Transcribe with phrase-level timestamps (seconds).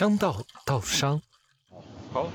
[0.00, 0.34] 商道
[0.64, 1.20] 道商，
[2.10, 2.26] 好，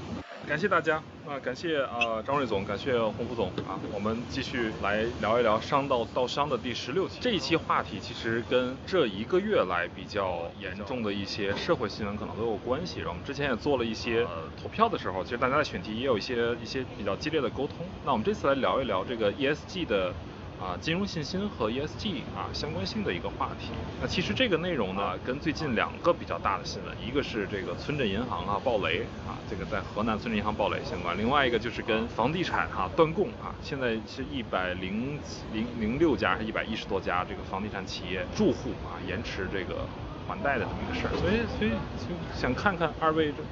[0.48, 7.18] 感谢大家啊，感谢啊张瑞总，感谢洪副总啊，我们继续来聊一聊商道道商的第十六期。
[7.20, 13.00] 这一期话题其实跟这一个月来比较严重的一些社会新闻可能都有关系。
[13.00, 17.78] 然后我们之前也做了一些呃投票的时候，其实大家的选题也有一些一些比较激烈的沟通。
[18.06, 20.14] 那我们这次来聊一聊这个 ESG 的。
[20.60, 23.72] 啊，金融信心和 ESG 啊相关性的一个话题。
[24.02, 35.20] 那其实这个内容呢，跟最近两个比较大的新闻，一个是这个村镇银行啊暴雷啊，这个在河南村镇银行暴雷相关；另外一个就是跟房地产哈断供啊，现在是一百零
[35.54, 39.86] 零零六家，是一百一十多家这个房地产企业住户啊延迟这个
[40.28, 41.12] 还贷的这么一个事儿。
[41.20, 43.44] 所以，所以就想看看二位这。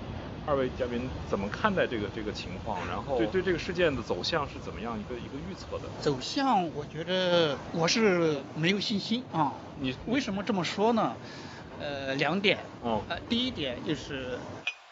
[0.46, 2.78] 二位嘉宾怎么看待这个这个情况？
[2.88, 5.90] 然后对对这个事件的走向是怎么样一个一个预测的？
[6.02, 9.54] 走向，我觉得我是没有信心啊。
[9.80, 11.16] 你为什么这么说呢？
[11.80, 12.58] 呃，两点。
[12.82, 13.02] 哦。
[13.08, 14.38] 呃，第一点就是，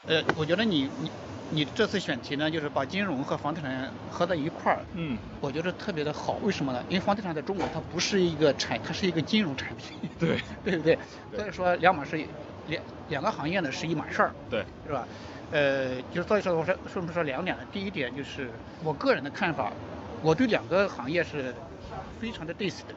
[0.08, 1.12] 呃，我觉得你你
[1.50, 4.80] 你这次选题呢，就是把金融和房地产合在一块儿。
[4.94, 5.18] 嗯。
[5.42, 6.82] 我觉得特别的好，为什么呢？
[6.88, 10.10] 因为房地产在中国它不是一个产，它是一个金融产品。
[10.18, 10.40] 对。
[10.64, 10.98] 对不对？
[11.36, 12.18] 所以说两码事，
[12.68, 14.32] 两两个行业呢是一码事儿。
[14.50, 14.66] 对。
[14.88, 15.06] 是吧？
[15.52, 17.64] 呃，就是所以说我说说不说两点呢？
[17.72, 18.50] 第一点就是
[18.84, 19.72] 我个人的看法，
[20.22, 21.54] 我对两个行业是
[22.20, 22.96] 非常的 dis 的。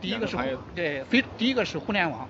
[0.00, 0.36] 第一个是
[0.74, 2.28] 对，非第一个是互联网，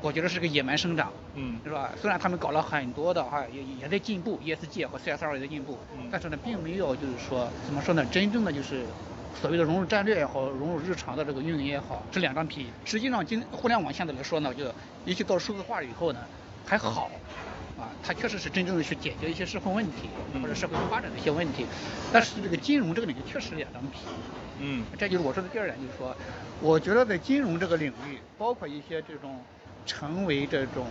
[0.00, 1.90] 我觉得是个野蛮生长，嗯，是吧？
[2.00, 5.78] 虽然他们搞了很多的哈，也也在进步，ESG 和 CSR 也在进步，
[6.10, 8.04] 但是呢，并没有就是说怎么说呢？
[8.06, 8.84] 真正的就是
[9.40, 12.66] 所谓的融入战略也好，融入日常的这个运营也好，这两张皮。
[12.84, 14.64] 实际上，今互联网现在来说呢，就
[15.04, 16.20] 一起到数字化以后呢，
[16.66, 17.10] 还好。
[17.78, 20.08] 啊，它确实是真正的去解决一些社会问题
[20.40, 21.64] 或者社会发展的一些问题，
[22.12, 23.98] 但是这个金融这个领域确实两张皮。
[24.60, 26.14] 嗯，这就是我说的第二点，就是说，
[26.60, 29.42] 我觉得在金融这个领域，包括一些这种
[29.86, 30.86] 成为这种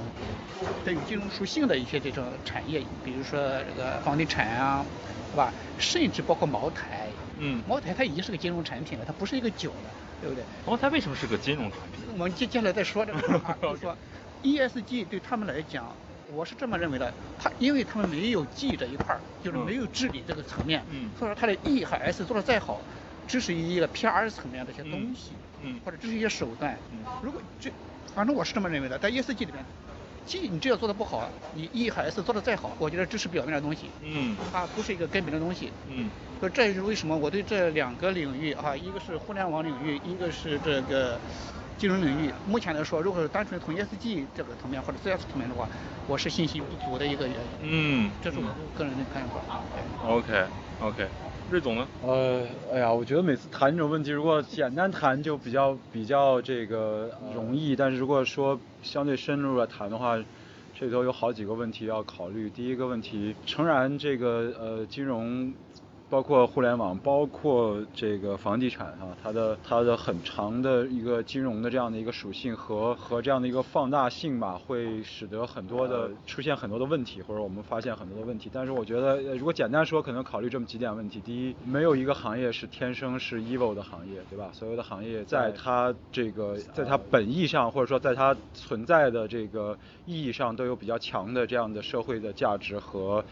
[0.86, 4.84] 带有金融属性的一些这种产业，比如说这个房地产啊，
[5.32, 5.54] 是吧？
[5.80, 7.08] 甚至包括茅台。
[7.40, 7.62] 嗯。
[7.68, 9.90] 茅台它已经是个金融产品了，它不是一个酒了，
[10.20, 10.44] 对不对？
[10.66, 12.02] 茅台为什么是个金融产品？
[12.12, 13.22] 我们接接下来再说这个，
[13.62, 13.96] 就是说
[14.44, 15.96] ESG 对他们来讲。
[16.34, 22.86] 我是这么认为的，他因为他们没有 G 这一块儿，就是没有治理这个层面，嗯，所以说他的 E 和 S 做的再好，
[23.28, 25.32] 只是一个 PR 层面的一些东西，
[25.62, 27.72] 嗯，或者只是一些手段，嗯，如果这，
[28.14, 29.66] 反正我是这么认为的，在 ESG 里面
[30.26, 36.10] ，G 你只要做的不好，你 E 和 S 做的再好，我觉得只是表面的东西，嗯，它不是一个根本的东西，嗯，
[36.40, 41.20] 所以这也是为什么我对这两个领域啊，一个是互联网领域，一个是这个。
[41.82, 45.68] 金融领域目前来说，如果是单纯从 ESG 这个层面或者 CS 层面的话，
[46.06, 47.42] 我是信心不足的一个原因。
[47.64, 48.44] 嗯，这是我
[48.78, 49.42] 个人的看法。
[50.08, 50.46] OK
[50.80, 51.08] OK，
[51.50, 51.88] 瑞总呢？
[52.04, 60.16] 呃，哎呀，我觉得每次谈这种问题，如果简单谈就比较比较这个容易，但是如果说相对深入的谈的话，
[60.80, 62.48] 这里头有好几个问题要考虑。
[62.52, 65.52] 第一个问题，诚然这个呃金融。
[66.12, 78.50] 包括互联网，包括这个房地产啊，它的它的很长的一个金融的这样的一个属性和和这样的一个放大性吧，会使得很多的出现很多的问题，或者我们发现很多的问题。
[78.52, 84.50] 但是我觉得，如果简单说，可能考虑这么几点问题：第一，没有一个行业是天生是 evil 的行业，对吧？
[84.52, 93.24] 所有的行业在它这个在它本意上，或者说在它存在的这个意义上，都有比较强的这样的社会的价值和。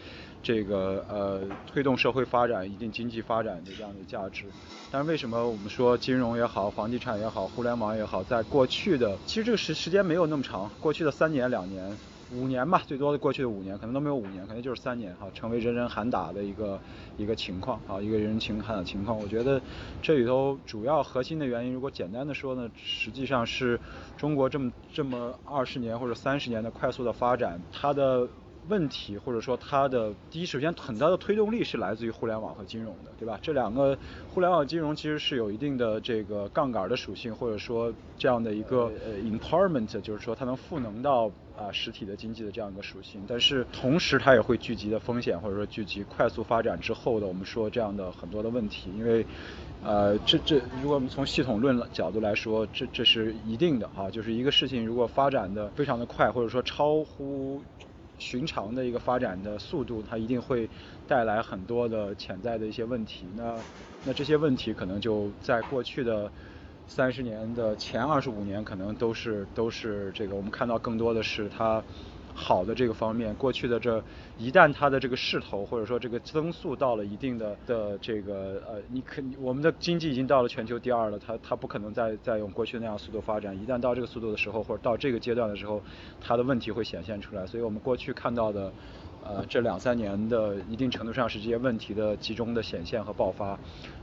[0.42, 4.44] 这个呃，推动社会发展、一定经济发展的这样的价值，
[4.90, 11.96] 但是为什么我们说金融也好、房地产也好、互联网也好，在过去的其实这个时时间没有那么长，过去的三年、两年、
[12.32, 16.78] 五年吧，最多的过去的五年，可能都没有五年，可能就是三年哈，成为人人喊打的一个
[17.16, 19.18] 一个情况啊，一个人人情喊打情况。
[19.18, 19.60] 我觉得
[20.00, 23.80] 这里头主要核心的原因，如果简单的说呢，实际上是
[24.16, 28.28] 中国这么这么二十年或者三十年的快速的发展，它的。
[28.68, 33.38] 问题或者说它的第一，首先很大的推动力是来自于互联网和金融的，对吧？
[33.42, 33.96] 这两个
[34.28, 43.24] 互联网金融其实是有一定的这个杠杆的属性，或者说这样的一个呃 empowerment，就是说它能赋能到啊实体的经济的这样一个属性。
[43.26, 48.90] 但是同时它也会聚集的风险，或者说聚集快速发展之后的我们说这样的很多的问题。
[48.96, 49.24] 因为
[49.82, 57.62] 呃这这如果我们从系统论角度来说，这这是一定的啊，就是一个事情如果发展的非常的快，或者说超乎。
[58.20, 60.68] 寻常的一个发展的速度，它一定会
[61.08, 63.24] 带来很多的潜在的一些问题。
[63.36, 63.56] 那
[64.04, 66.30] 那这些问题可能就在过去的
[66.86, 71.82] 三十年的前二十五年，可能都是都是这个我们看到更多的是它
[72.40, 74.02] 好的这个方面，过去的这
[74.38, 83.54] 一旦它的这个势头或者说这个增速到了一定的的这个呃，你可我们的经济已经到了全球第二了，它它不可能再再用过去那样速度发展。
[83.54, 85.82] 一旦到这个速度的时候，或者到这个阶段的时候，
[86.18, 87.46] 它的问题会显现出来。
[87.46, 88.72] 所以我们过去看到的
[89.22, 93.58] 呃这两三年的一定程度上是这些问题的集中的显现和爆发。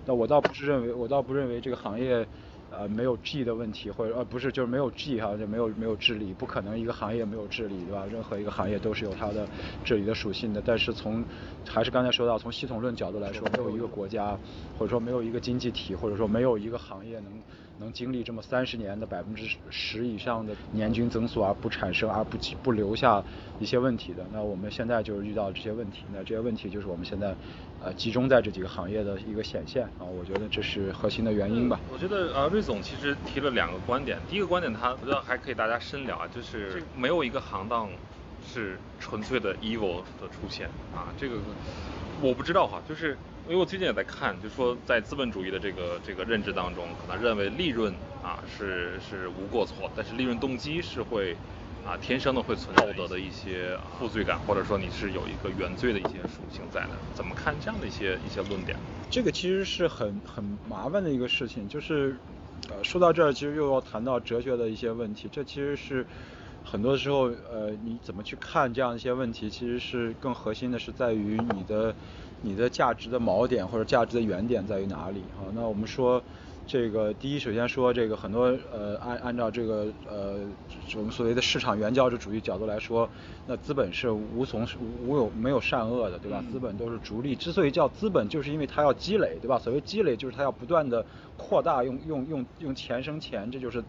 [0.06, 2.26] 那我倒不是认为，我倒不认为这个行业。
[2.70, 8.06] 呃，没有 G 的问题，或者呃不是，就是没有 G 哈，就没有没有治理，不可能一个行业没有治理，对吧？
[8.06, 9.48] 任何一个行业都是有它的
[9.86, 10.62] 治理的属性的。
[10.62, 11.26] 但是从
[11.66, 14.38] 还是刚才说到，从系统论角度来说，没有一个国家，
[14.78, 17.42] 或者说没有一个经济体，或者说没有一个行业能
[17.80, 23.24] 能经历这么三十年的百分之十以上的年均增速而不产生而不不留下
[23.60, 24.26] 一些问题的。
[24.34, 27.34] 那我们现在就是遇到这些问题，那这些问题就是我们现在
[27.82, 31.80] 呃集中在这几个行业的一个显现啊，我觉得这是核心的原因吧。
[31.94, 32.48] 我觉得呃。
[32.58, 37.90] 魏总其实提了两个观点，第一个观点他我觉得还可以大家深聊啊，就是没有一个行当
[38.44, 41.36] 是纯粹的 evil 的出现啊，这个
[42.22, 43.16] 我不知道哈，就是
[43.48, 51.34] 因为我最近也在看，就说在资本主义的这个这个认知当中，可能认为利润啊是是无过错，但是利润动机是会
[51.86, 58.78] 啊天生的会存在道德的一些负罪感，或者说你是有一个原罪的一些属性在的，怎么看这样的一些一些论点？
[59.10, 62.18] 这个其实是很很麻烦的一个事情，就是。
[62.70, 65.30] 呃，说到这儿，其实又要谈到哲学的一些问题。
[65.32, 66.06] 这其实是
[66.64, 71.96] 很多时候，呃，你怎么去看这样一些问题，其实是更核心的是在于你的
[72.42, 75.48] 你的价值的锚点或者价值的原点在于哪里啊？
[75.54, 76.22] 那我们说。
[76.70, 80.36] 这个第一，首先说这个很多呃按按照这个呃
[80.98, 83.10] 我们所谓的市场原教旨主义角度来说，
[83.48, 84.68] 那资本是无从
[85.06, 86.44] 无有没有善恶的，对吧？
[86.52, 89.58] 资本都是逐利，之所以叫资本，就是因为它要积累，对吧？
[89.58, 91.06] 所谓积累，就是它要不断的
[91.38, 93.82] 扩大，用用用用钱生钱，这就是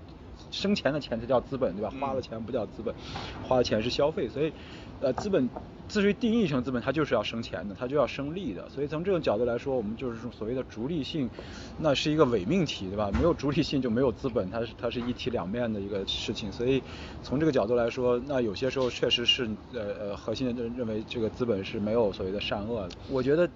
[0.53, 1.93] 生钱的钱才叫资本，对吧？
[2.01, 2.95] 花了钱不叫资本，
[3.43, 4.53] 花的钱是消费，所以
[5.01, 5.49] 呃资本。
[5.89, 8.69] 至于定义成资本，它就是要生钱的，它就要生利的。
[8.69, 11.31] 所以从这种角度来说，我们就是所谓的逐利性，
[11.79, 13.11] 那是一个伪命题，对吧？
[13.11, 16.53] 没有逐利性就没有资本，它是它是一体两面的一个事情。
[16.53, 16.83] 所以
[17.23, 22.95] 从这个角度来说，那有些时候确实是呃呃核心的认认为这个资本是没有所谓的善恶的。
[23.09, 23.49] 我觉得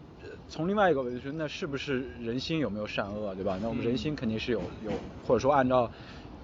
[0.48, 3.58] 从另外一个维度说，那是不是人心有没有善恶，对吧？
[3.60, 4.90] 那我们人心肯定是有有，
[5.26, 5.92] 或者说按照。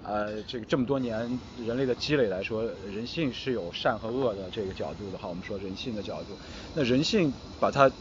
[0.09, 5.29] 呃，这个这么多年人类的积累来说，人性是有善和恶的这个角度的话。
[5.29, 6.35] 我们说人性的角度，
[6.73, 7.91] 那人性把它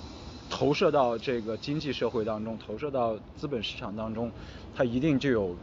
[0.49, 4.33] 投射到这个经济社会当中，投射到资本市场当中，
[4.73, 5.55] 它一定就有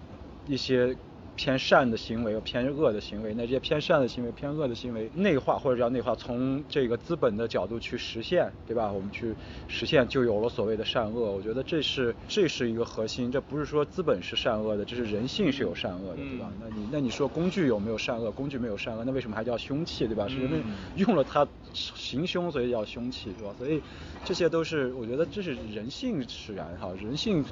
[0.46, 0.96] 一些。
[1.36, 8.92] 偏善的行为和偏恶的行为，那这些偏善的行为、偏恶的行为内化或者叫内化，从这个资本的角度去实现，对吧？
[8.92, 9.36] 我们去
[9.68, 11.32] 实现，就有了所谓的善恶。
[11.32, 16.52] 我觉得这是这是一个核心，这不是说资本是善恶的，这是人性是有善恶的，对吧？
[16.62, 18.32] 那你那你说工具有没有善恶？
[18.32, 20.28] 工具没有善恶，那为什么还叫凶器，对吧？
[20.28, 20.60] 是因为
[20.96, 23.54] 用了它行凶，所以叫凶器，是吧？
[23.58, 23.82] 所以
[24.24, 27.44] 这些都是我觉得这是人性使然哈，人性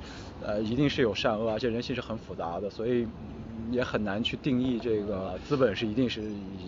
[0.41, 3.05] 呃一定是有善恶，而且人性是很复杂的，所以。
[3.71, 6.21] 也很难去定义这个资本是一定是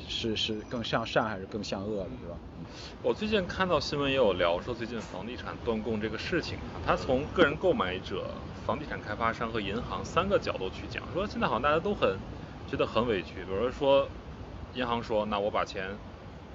[0.08, 2.36] 是是更向善还是更向恶的，对吧？
[3.02, 8.26] 我最近看到新闻也有聊说最近房地产断供这个事情，他从个人购买者、
[8.66, 12.18] 房地产开发商和银行三个角度去讲，说现在好像大家都很
[12.68, 14.08] 觉得很委屈，比如说
[14.74, 15.88] 银行说那我把钱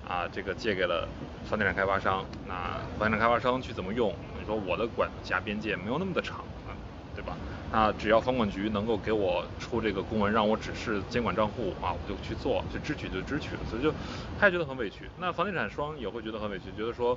[0.09, 1.09] 啊这个借给了
[1.45, 2.55] 房地产开发商，那
[2.99, 4.13] 房地产开发商去怎么用？
[4.39, 6.75] 你说我的管辖边界没有那么的长啊。
[7.13, 7.37] 对吧？
[7.73, 13.51] 那只要房管局能够给我出这个公文，让我指示监管账户啊，我就去做，去支取就支取。
[13.71, 13.93] 所以就
[14.39, 15.05] 他也觉得很委屈。
[15.21, 17.17] 那房地产商也会觉得很委屈，觉得说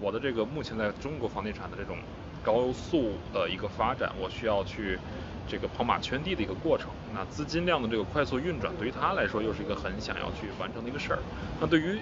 [0.00, 1.96] 我的这个目前在中国房地产的这种
[2.42, 4.98] 高速的一个发展，我需要去
[5.46, 6.88] 这个跑马圈地的一个过程。
[7.12, 11.18] 那资金量的这个快速运转，对于他来说又是一个很想要去完成的一个事儿。
[11.60, 12.00] 那对于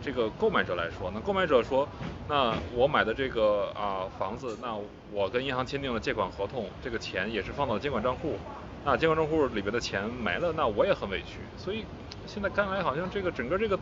[0.00, 1.88] 这个购买者来说，那购买者说，
[2.28, 4.76] 那我买的这个啊房子，那
[5.12, 8.38] 我跟银行签订了借款合同，这个钱也是放到监管账户，
[8.84, 11.40] 那监管账户里边的钱没了，那我也很委屈。
[11.56, 11.84] 所以
[12.26, 13.78] 现在看来，好像这个整个这个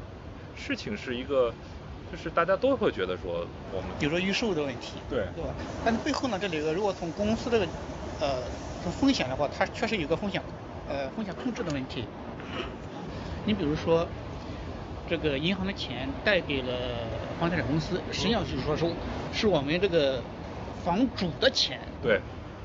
[0.57, 1.53] 事情是一个，
[2.11, 5.51] 就是大家都会觉得说，我们比如说预售的问题，对，对吧？
[5.85, 7.67] 但是背后呢，这里个如果从公司这个
[8.21, 8.43] 呃
[8.83, 10.43] 从风险的话，它确实有个风险
[10.89, 12.05] 呃风险控制的问题。
[13.45, 14.07] 你比如说。
[15.09, 16.73] 这个银行的钱贷给了
[17.39, 18.87] 房地产公司，实际上就是说是
[19.33, 20.23] 是我们这个
[20.85, 22.21] 房主的钱，对，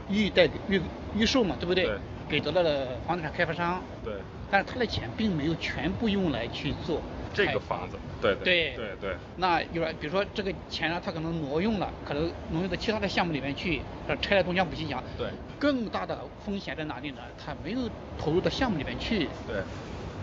[0.10, 0.82] 预贷预
[1.16, 1.86] 预售嘛，对不对？
[1.86, 1.98] 对。
[2.30, 4.14] 给到了房地产开发商，对。
[4.50, 7.02] 但是他的钱并没有全部用来去做
[7.34, 9.16] 这个房子，对对对对。
[9.36, 13.82] 那有比如说这个钱呢，他可能挪用了，可能挪用到其他的项目里面去，
[14.22, 15.04] 拆了东墙补西墙。
[15.18, 15.28] 对。
[15.60, 17.18] 更大的风险在哪里呢？
[17.38, 17.80] 他没有
[18.18, 19.28] 投入到项目里面去。
[19.46, 19.58] 对。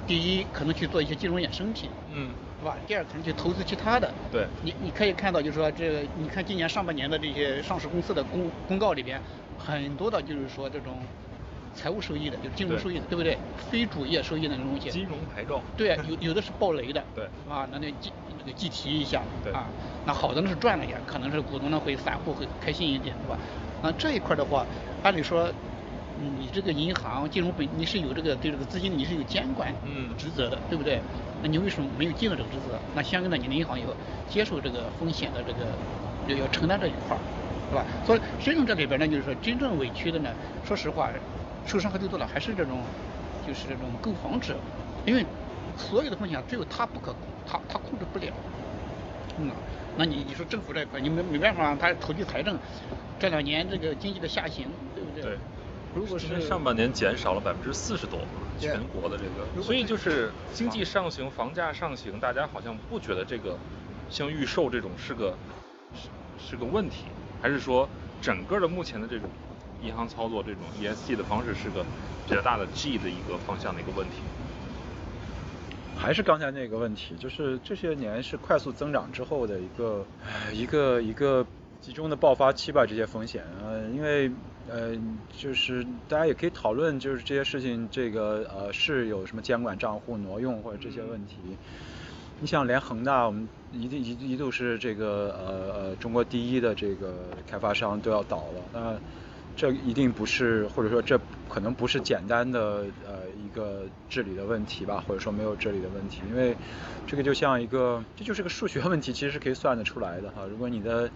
[0.08, 1.88] 第一，可能去做一些金融衍生品。
[2.12, 2.30] 嗯。
[2.60, 2.76] 是吧？
[2.88, 4.12] 第二可能去投资其他的。
[4.32, 4.44] 对。
[4.64, 9.20] 你你可以看到，就是说这个，你看今年上半年的这些上市公司的公公告里边，
[9.56, 10.98] 很多的就是说这种
[11.72, 13.38] 财务收益的，就是金融收益的，对不对？
[13.70, 14.90] 非主业收益的那种东西。
[14.90, 15.62] 金融牌照。
[15.76, 17.04] 对，有有的是暴雷的。
[17.14, 17.24] 对。
[17.48, 18.10] 啊，那那计
[18.40, 19.22] 那个计提一下。
[19.44, 19.52] 对。
[19.52, 19.66] 啊，
[20.04, 23.38] 那好的呢是赚了点，可能是股东呢会散户会开心一点，是吧？
[23.82, 24.66] 那这一块的话，
[25.04, 25.48] 按理说。
[26.38, 29.72] 你这个银行金融本你是有这个对这个资金你是有监管
[30.16, 31.00] 职责的，对不对？
[31.42, 32.78] 那你为什么没有尽到这个职责？
[32.94, 33.86] 那相应的你的银行要
[34.28, 35.66] 接受这个风险的这个
[36.26, 37.20] 要要承担这一块儿，
[37.70, 37.84] 是吧？
[38.04, 40.34] 所以真正这里边呢，就是说真正委屈的呢，
[40.66, 41.10] 说实话，
[41.66, 42.80] 受伤害最多的还是这种
[43.46, 44.56] 就是这种购房者，
[45.06, 45.24] 因为
[45.76, 48.32] 所有的风险只有他不可控，他他控制不了。
[49.38, 49.52] 嗯，
[49.96, 52.58] 那你你说政府这一块你没没办法，他投去财政，
[53.20, 55.22] 这两年这个经济的下行，对不对？
[55.22, 55.38] 对。
[55.98, 58.20] 如果是上半年减少了百分之四十多，
[58.60, 63.58] 全国的这个，所以就是经济上行，房价上行，大家好像不觉得这个
[64.08, 65.36] 像预售这种是个
[65.92, 66.08] 是
[66.50, 67.06] 是个问题，
[67.42, 67.88] 还是说
[68.22, 69.28] 整个的目前的这种
[69.82, 71.84] 银行操作这种 ESG 的方式是个
[72.28, 74.22] 比较大的 G 的一个方向的一个问题？
[75.96, 80.06] 还是刚才那个问题，就是这些年是快速增长之后的一个
[80.52, 81.44] 一个一个
[81.80, 84.30] 集中的爆发期吧，这些风险呃，因为。
[84.70, 84.96] 呃，
[85.36, 91.34] 就是大家也可以讨论，就是这些事情，这个呃是有什么监管账户挪用或者这些问题。
[92.40, 97.14] 你想，连恒大，我们一定一一度是这个呃呃中国第一的这个
[97.46, 99.00] 开发商都要倒了，那
[99.56, 106.54] 这一定不是，或者说这可能不是简单的呃一个治理的问题吧，或者说没有治理的问题，因为
[107.08, 110.44] 这个就像一个，这就是个数学问题，其实是可以算得出来的哈。
[110.48, 111.10] 如果你的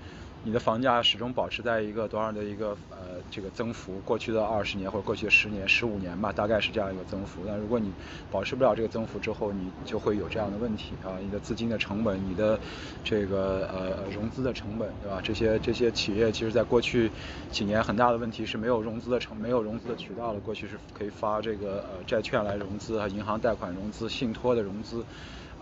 [0.45, 7.45] 你的房价始终保持在一个多少的一个呃这个增幅，过去的二十年或者过去的十年、十五年吧，大概是这样一个增幅。
[7.47, 7.93] 那如果你
[8.29, 12.59] 保持不了这个增幅之后，你就会有这样的问题啊，你的资金的成本、你的
[13.05, 15.21] 这个呃融资的成本，对吧？
[15.23, 17.09] 这些这些企业其实在过去
[17.51, 20.41] 几年很大的问题是没有融资的成没有融资的渠道了。
[20.41, 25.05] 过去是可以发这个呃债券来融资啊银行贷款融资、信托的融资。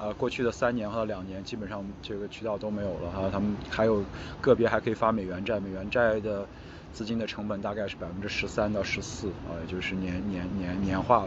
[0.00, 4.02] 啊，过去的三年和两年基本上这个渠道都没有了哈，他们还有
[4.40, 6.47] 个别还可以发美元债，美元债的
[6.95, 11.26] 资金的成本大概是百分之十三到十四啊，就是年年年年化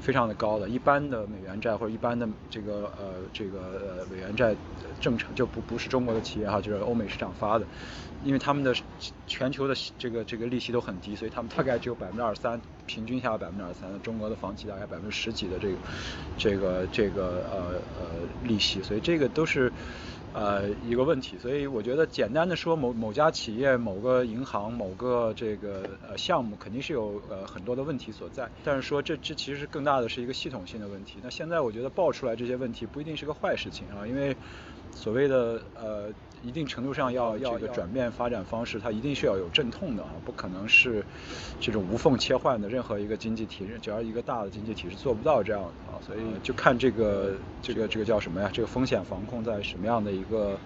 [0.00, 0.68] 非常的高的。
[0.68, 4.56] 一般的美元债或者一般的这个呃这个呃美元债
[4.98, 7.64] 正常就不不是中国的企业哈，就是欧美市场发的。
[8.24, 8.74] 因为他们的
[9.26, 13.88] 全球的这个这个利息都很低，所以他们大概只有百分之二三，平均下来百分之二三。
[14.02, 15.76] 中国的房企大概百分之十几的这个
[16.36, 18.10] 这个这个呃呃
[18.42, 19.72] 利息，所以这个都是
[20.32, 21.38] 呃一个问题。
[21.38, 31.18] 所以我觉得简单的说某某家企业、某个银行、某个这个呃项目肯定是有呃很多的问题所在，但是说这这其实更大的是一个系统性的问题。
[31.22, 34.36] 那现在我觉得爆出来这些问题不一定是个坏事情啊，因为
[34.94, 36.12] 所谓的呃。
[36.44, 41.04] 一定程度上要要这个转变发展方式，它一定是要有阵痛的啊，不可能是
[41.58, 42.68] 这种无缝切换的。
[42.68, 48.48] 任何一个经济体，只要一个大的经济体是做不到这样的啊，所以就看这个这个这个叫什么呀？
[48.52, 50.56] 这个风险防控在什么样的一个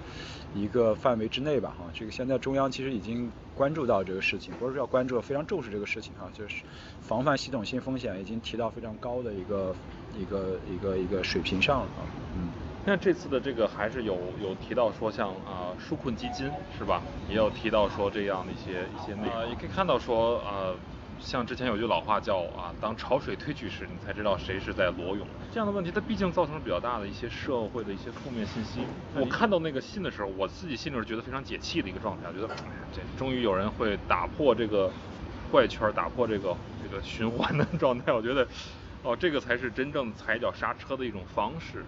[0.54, 1.74] 一个范围之内吧？
[1.78, 6.64] 哈，这个现在中央其实已经关注到这个事情，不是说要关注非常重视这个事情哈，就是
[7.00, 9.74] 防范系统性风险已经提到非常高的一个
[10.20, 12.04] 一个一个一个水平上了啊，
[12.36, 12.50] 嗯。
[12.84, 17.00] 那这次的这个还是有有提到说像啊纾困基金是吧？
[17.28, 20.74] 也有提到说这样的一些一些内容，呃也可以看到说呃，
[21.20, 25.24] 像之前有句老话叫啊，当潮水退去时，你才知道谁是在裸泳。
[25.52, 28.80] 这样的问题它毕竟造成了比较大的一些社会的一些负面信息。
[29.14, 32.52] 我看到那个信的时候，我自己心里是觉得非常解气的一个状态，我觉得
[32.92, 34.90] 这终于有人会打破这个
[35.52, 38.12] 怪圈，打破这个这个循环的 状态。
[38.12, 38.44] 我觉得
[39.04, 41.84] 哦，这个才是真正踩脚刹车的一种方式。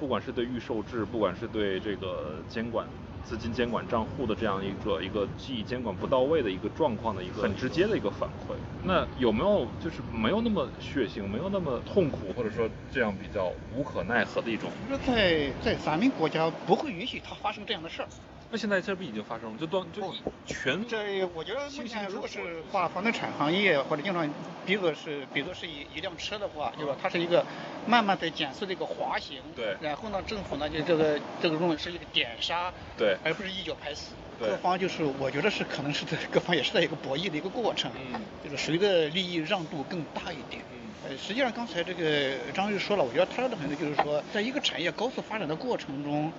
[0.00, 2.86] 不管是对预售制，不管是对这个监管
[3.28, 14.70] 资金监管账户的这样一个一个记忆监管不到位的一个状况的一个很直接的一个反馈，那有没有就是没有那么血腥，没有那么痛苦，或者说这样比较无可奈何的一种？
[14.88, 18.08] 说在在咱们国家不会允许它发生这样的事儿。
[18.52, 19.58] 那现在这不已经发生了？
[19.58, 20.12] 就断就
[20.44, 24.28] 全这，我觉得目前如果是把房地产行业或者经常，
[24.66, 26.96] 比如是比如是一一辆车的话，对吧？
[27.00, 27.46] 它是一个
[27.86, 29.38] 慢慢在减速的一个滑行。
[29.54, 29.76] 对。
[29.80, 32.72] 然后呢，政府呢就这个这个认为是一个点刹。
[32.98, 33.16] 对。
[33.22, 34.14] 而不是一脚拍死。
[34.36, 34.48] 对。
[34.48, 37.88] 各方就是我觉得是可能是在各方也是在一个博弈的一个过程。
[38.12, 38.20] 嗯。
[38.42, 40.60] 就是谁的利益让渡更大一点。
[40.72, 41.08] 嗯。
[41.08, 46.32] 呃，实际上刚才这个张玉说了，我觉得他的很多就是说，在一个产业高速发展的过程中。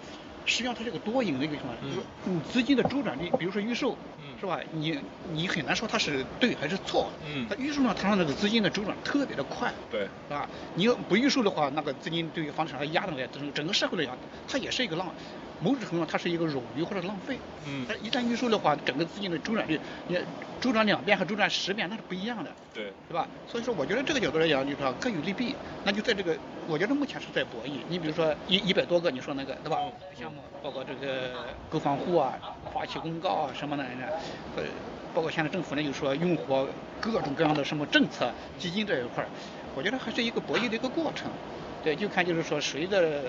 [0.46, 3.96] 实际上它是个多赢的一个情况，就是你资金的周转率，比如说预售，
[4.40, 4.60] 是吧？
[4.74, 5.00] 你
[5.34, 7.10] 你很难说它是对还是错。
[7.28, 7.46] 嗯。
[7.50, 9.72] 它预售呢，它让那个资金的周转特别的快。
[9.90, 10.02] 对。
[10.02, 10.50] 是吧？
[10.76, 14.18] 你要不预售的话，那个资金对于房地产的压的来，整整个社会来讲，
[14.48, 15.14] 它也是一个浪。
[15.64, 17.38] 某种程度上，它是一个冗余或者浪费。
[17.68, 17.86] 嗯。
[17.88, 20.18] 它一旦预售的话，整个资金的周转率，你
[20.60, 22.52] 周转两遍和周转十遍那是不一样的。
[22.74, 22.92] 对。
[23.08, 23.28] 对吧？
[23.48, 25.56] 所以说，我觉得这个角度来讲，就是说各有利弊。
[25.84, 26.36] 那就在这个，
[26.68, 27.80] 我觉得目前是在博弈。
[27.88, 29.78] 你比如说一一百多个，你说那个，对吧？
[30.20, 31.32] 项目包括这个
[31.70, 32.34] 购房户啊，
[32.74, 33.84] 发起公告啊什么的，
[34.56, 34.64] 呃，
[35.14, 36.68] 包括现在政府呢，又说用户
[37.00, 39.30] 各种各样的什么政策、基金这一块儿，
[39.76, 41.30] 我觉得还是一个博弈的一个过程。
[41.84, 43.24] 对，就看就是说谁的。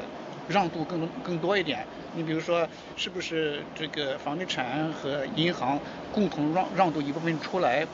[0.53, 7.89] 让渡更更多一点，你比如说，是不是这个房地产和银行共同让让渡一部分出来，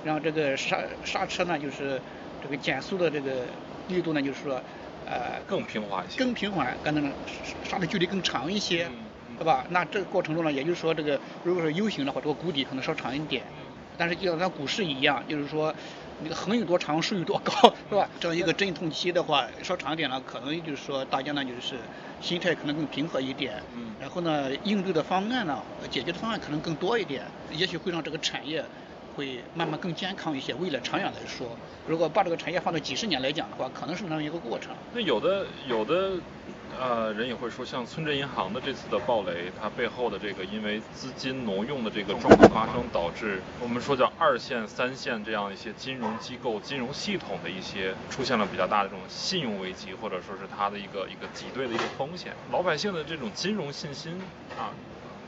[0.00, 2.02] 让这个刹刹车呢，就是
[2.40, 4.64] 这个减速的这个力度呢，就是说，
[5.04, 7.14] 呃，更平缓一些，更平缓，可能
[7.62, 8.92] 刹的距离更长一些，
[9.36, 9.66] 对吧？
[9.70, 13.52] 那这个过程中呢，也就是说，这个如果是 U 型的话，这个谷底可能稍长一点，
[13.96, 15.74] 但是就像咱股市一样，就是说。
[16.24, 17.52] 那个横有多长，竖有多高，
[17.88, 18.08] 是吧？
[18.18, 21.76] 这样一个阵痛期的话，稍长一点呢，可能就是说大家呢就是
[22.20, 28.64] 心态可能更平和一点，嗯，然后呢应对的方案呢，解决的方案可能更多一点，也许会让这个产业
[29.14, 30.54] 会慢慢更健康一些。
[30.54, 31.46] 未来长远来说，
[31.86, 34.74] 如果把这个产业放到几十年来讲的话，可能是那样一个过程。
[34.94, 36.12] 那有的有的。
[36.80, 52.32] 呃，人也会说，像村镇银行的这次的暴雷，它背后的这个因为资金挪用的这个状况发生，导致我们说叫二线、三线这样一些金融机构、金融系统的一些出现了比较大的这种信用危机，或者说是它的一个一个挤兑的一个风险。
[52.50, 54.20] 老百姓的这种金融信心
[54.58, 54.74] 啊，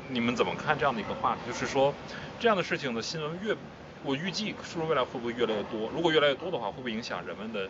[0.09, 1.41] 你们怎么看这样的一个话题？
[1.47, 1.95] 就是说，
[2.41, 3.57] 这样的事情的新闻越，
[4.03, 5.89] 我预计是不是未来会不会越来越多？
[5.95, 7.69] 如果越来越多的话，会不会影响人们的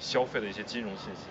[0.00, 1.28] 消费的一些金融信息？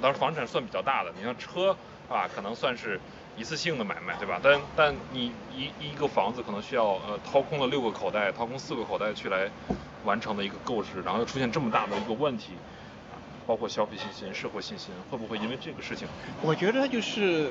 [0.00, 1.76] 当时，房产算比较大的，你像车
[2.08, 3.00] 啊，可能算是
[3.36, 4.40] 一次性的买卖，对吧？
[4.42, 9.50] 但但你一一个房子可能需要呃掏空了六个口袋，掏空四个口袋去来
[10.04, 12.52] 完成的一个购置，然后又出现这么大的一个问题，
[13.46, 16.08] 包括消费信心、社会信心，会不会因为这个事情？
[16.42, 17.50] 我觉得就是。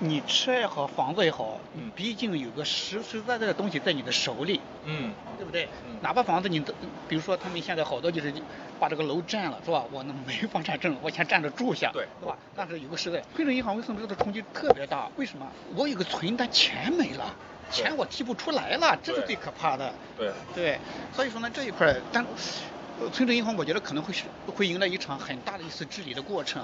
[0.00, 5.68] 你车也好，房子也好，嗯，毕竟有个实实在在的东西在你的手里，嗯，对不对？
[6.00, 6.72] 哪怕房子你都，
[7.08, 8.32] 比如说他们现在好多就是
[8.80, 9.84] 把这个楼占了，是吧？
[9.92, 12.36] 我那没房产证，我先占着住下，对，是吧？
[12.56, 15.10] 但是有个时代，村镇银行为什么这个冲击特别大？
[15.16, 15.46] 为什么？
[15.76, 17.34] 我有个存单，钱没了，
[17.70, 19.92] 钱我提不出来了，这是最可怕的。
[20.16, 20.78] 对，对，
[21.12, 22.24] 所以说呢这一块，但
[23.12, 26.62] 村镇银行我觉得可能会是会迎来一场很大的一次治理的过程。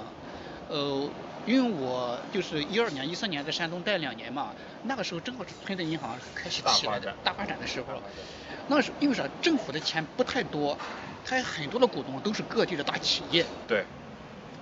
[0.67, 1.07] 呃，
[1.45, 4.51] 因为我就是一二年、一三年在山东待两年嘛，
[4.83, 8.01] 那个时候正好是村镇银行开始起来的大发展的时候。
[8.67, 9.23] 那时候因为啥？
[9.41, 10.75] 政府的钱不太多，
[11.23, 13.45] 它很多的股东都是各地的大企业。
[13.67, 13.85] 对。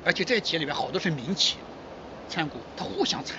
[0.04, 1.56] 而且这些企业里面好多是民企
[2.28, 3.38] 参股，它互相参。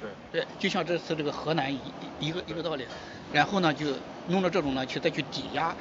[0.00, 0.10] 对。
[0.40, 1.80] 对，就像这次这个河南一
[2.20, 2.86] 一个一个道理。
[3.32, 3.86] 然后呢，就
[4.28, 5.74] 弄了这种呢，去再去抵押，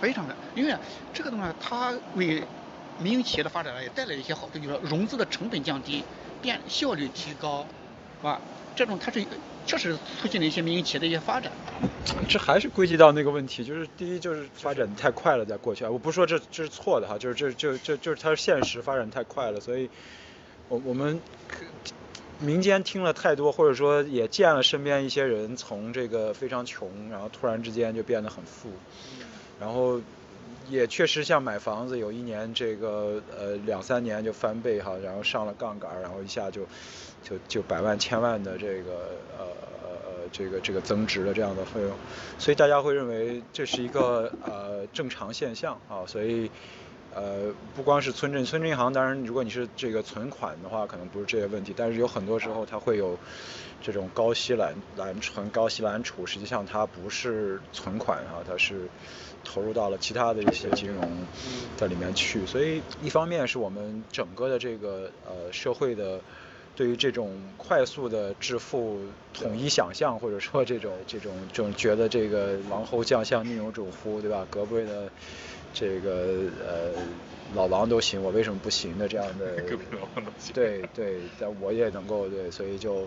[0.00, 0.76] 非常的，因为
[1.12, 2.44] 这个东西它为。
[3.02, 6.04] 民营企业的发展呢，也带来一些好处，就是说融资的成本降低，
[6.42, 7.66] 变效率提高，
[8.20, 8.40] 是吧？
[8.76, 9.24] 这种它是
[9.66, 11.52] 确实促进了一些民营企业的一些发展。
[12.28, 19.90] 这还是归结到那个问题，就是第一就是发展太快了，在过去啊，我不是说这这是错的哈，就是这就这就是它是现实发展太快了，所以
[20.68, 21.20] 我我们
[22.38, 28.70] 民间听了太多，或者说也见了身边一些人从这个非常穷，然后突然之间就变得很富，
[29.60, 30.00] 然后。
[30.70, 36.62] 也确实像买房子，有一年这个呃两三年就翻倍哈，然后上了杠杆，然后一下就
[37.22, 38.92] 就就百万千万的这个
[39.36, 39.44] 呃
[39.82, 41.90] 呃呃这个这个增值的这样的费用，
[42.38, 46.50] 所以大家会认为这是一个呃正常现象啊，所以
[47.14, 53.18] 呃不光是村镇村镇银行，当然如果你是这个存款的话，可能不是这些问题，但是有很多时候它会有
[53.82, 58.88] 这种高息揽揽存、高息揽储，实际上它不是存款啊，它是。
[59.42, 61.02] 投入到了其他的一些金融
[61.74, 66.20] 在里面去，所以一方面是我们整个的这个呃社会的
[66.76, 69.00] 对于这种快速的致富
[69.32, 74.46] 统一想象，或者说这种这种这种觉得这个王侯将相宁有种乎，对吧？
[74.50, 75.10] 隔壁的
[75.72, 76.92] 这个呃
[77.54, 79.62] 老王都行，我为什么不行的这样的？
[80.54, 83.06] 对对，但我也能够对，所以就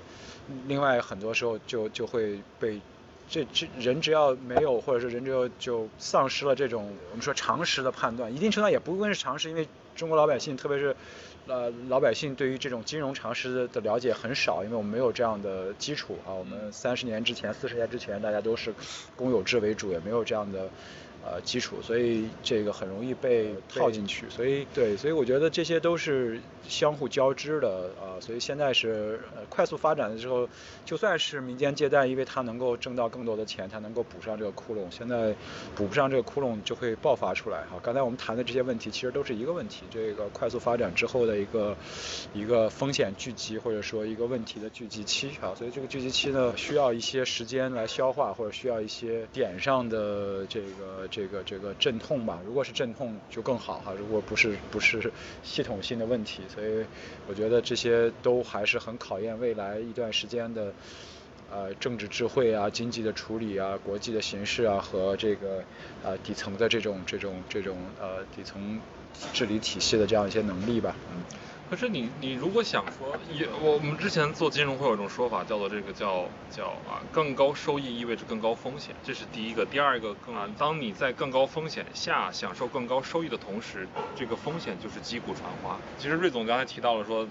[0.67, 2.79] 另外很多时候就就会被。
[3.29, 10.95] 这这人只要没有，或者是人只要就丧失了这种我们说常识的判断，一定程度上也不光是常识，因为中国老百姓，特别是
[11.47, 16.33] 呃老百姓对于这种金融常识的了解很少，因为我们没有这样的基础啊。
[16.33, 18.75] 我们三十年之前、四十年之前，大家都是
[19.15, 20.69] 公有制为主，也没有这样的
[21.25, 24.29] 呃基础，所以这个很容易被套进去。
[24.29, 28.19] 所以对，所以我觉得这些都是相互交织的啊。
[28.19, 30.47] 所以现在是快速发展的时候，
[30.85, 34.79] 就算是民间借贷，因为它能够挣到更多的钱，它能够补上这个窟窿。
[34.89, 35.33] 现在
[35.75, 37.79] 补不上这个窟窿，就会爆发出来哈。
[37.81, 39.83] 刚才我们谈的这些问题，其实都是一个问题。
[39.91, 41.75] 这个快速发展之后的一个
[42.33, 45.55] 一个风险聚集，或者说一个问题的聚集期啊。
[45.55, 52.39] 所以这个聚集期呢，需要一些时间来消化，或者需要一些点上的这个这个这个阵痛吧。
[52.43, 53.93] 如果是阵痛就更好哈。
[53.93, 55.11] 如果不是不是
[55.43, 56.83] 系统性的问题，所以
[57.29, 60.73] 我觉得这些都还是很考验未来一段时间的。
[61.53, 65.63] 呃，政治智慧啊，经济的处理啊，国际的形势啊，和这个
[66.03, 68.81] 呃底层的这种这种这种呃底层
[69.33, 70.95] 治理体系的这样一些能力吧。
[71.11, 71.21] 嗯。
[71.69, 79.63] 可是你你如果想说，也我我们之前做金融会有一种说法，叫做这个叫叫啊更高收益意味着更高风险，这是第一个。
[79.63, 85.77] 第二个更啊，当你在更高风险下享受更高收益的同时，这个风险就是击鼓传花。
[85.99, 87.27] 其实瑞总刚才提到了说。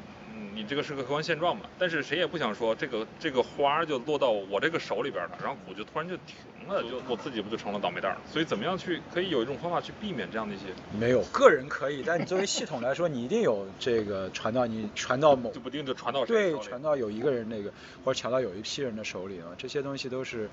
[0.55, 1.63] 你这个是个客观现状嘛？
[1.79, 6.37] 但是谁也不想说这个这个花就落到我这个手里边了，然后股就突然就停
[6.69, 8.21] 了，就我自己不就成了倒霉蛋了？
[8.31, 10.65] 所以怎么样去可以有一种方法去避免这样的一些？
[10.99, 17.73] 没有，个人可以，但你作为系统来说，你一定有这个传到你传到某就不定就传到对传到有一个人那个
[18.05, 20.51] 或者传到有一批人的手里啊，这些东西都是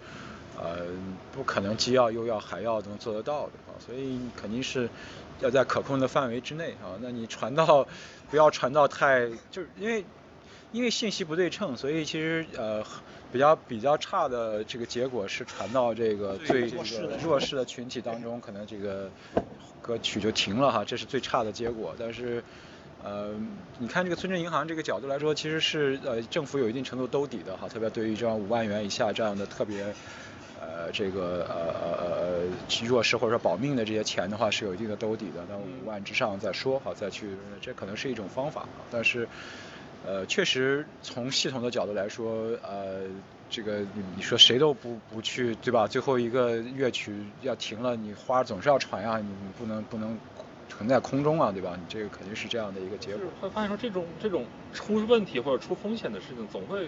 [0.58, 0.86] 呃
[1.34, 4.90] 不可能既要又要还要能做得到的啊，所以肯定是
[5.42, 6.98] 要在可控的范围之内啊。
[7.02, 7.86] 那你传到。
[8.30, 10.06] 不要传到太，就是因为
[10.72, 12.84] 因为信息不对称，所以其实呃
[13.32, 16.72] 比较比较差的这个结果是传到这个最
[17.24, 19.10] 弱势的群体当中，可能这个
[19.82, 21.96] 歌曲就停了哈，这是最差的结果。
[21.98, 22.44] 但是
[23.04, 23.34] 呃
[23.80, 29.94] 你看这个村镇银行这个角度来说，其实是呃政府有一定程度兜底的哈，特别对于这样五万元以下这样的特别。
[30.70, 39.28] 呃，这个呃呃呃弱势或者说保命的这些钱的话是有一定的兜底的，那五万之上再说好再去，这可能是一种方法，但是
[40.06, 43.08] 呃确实从系统的角度来说，呃
[43.50, 45.88] 这个你你说谁都不不去对吧？
[45.88, 50.18] 最后一个乐曲要停了，你花总是要传呀，你不能不能。
[50.70, 51.76] 存在空中啊，对吧？
[51.76, 53.26] 你这个肯定是这样的一个结果。
[53.42, 56.88] 会发现说这种这种出问题或者出风险的事情，总会，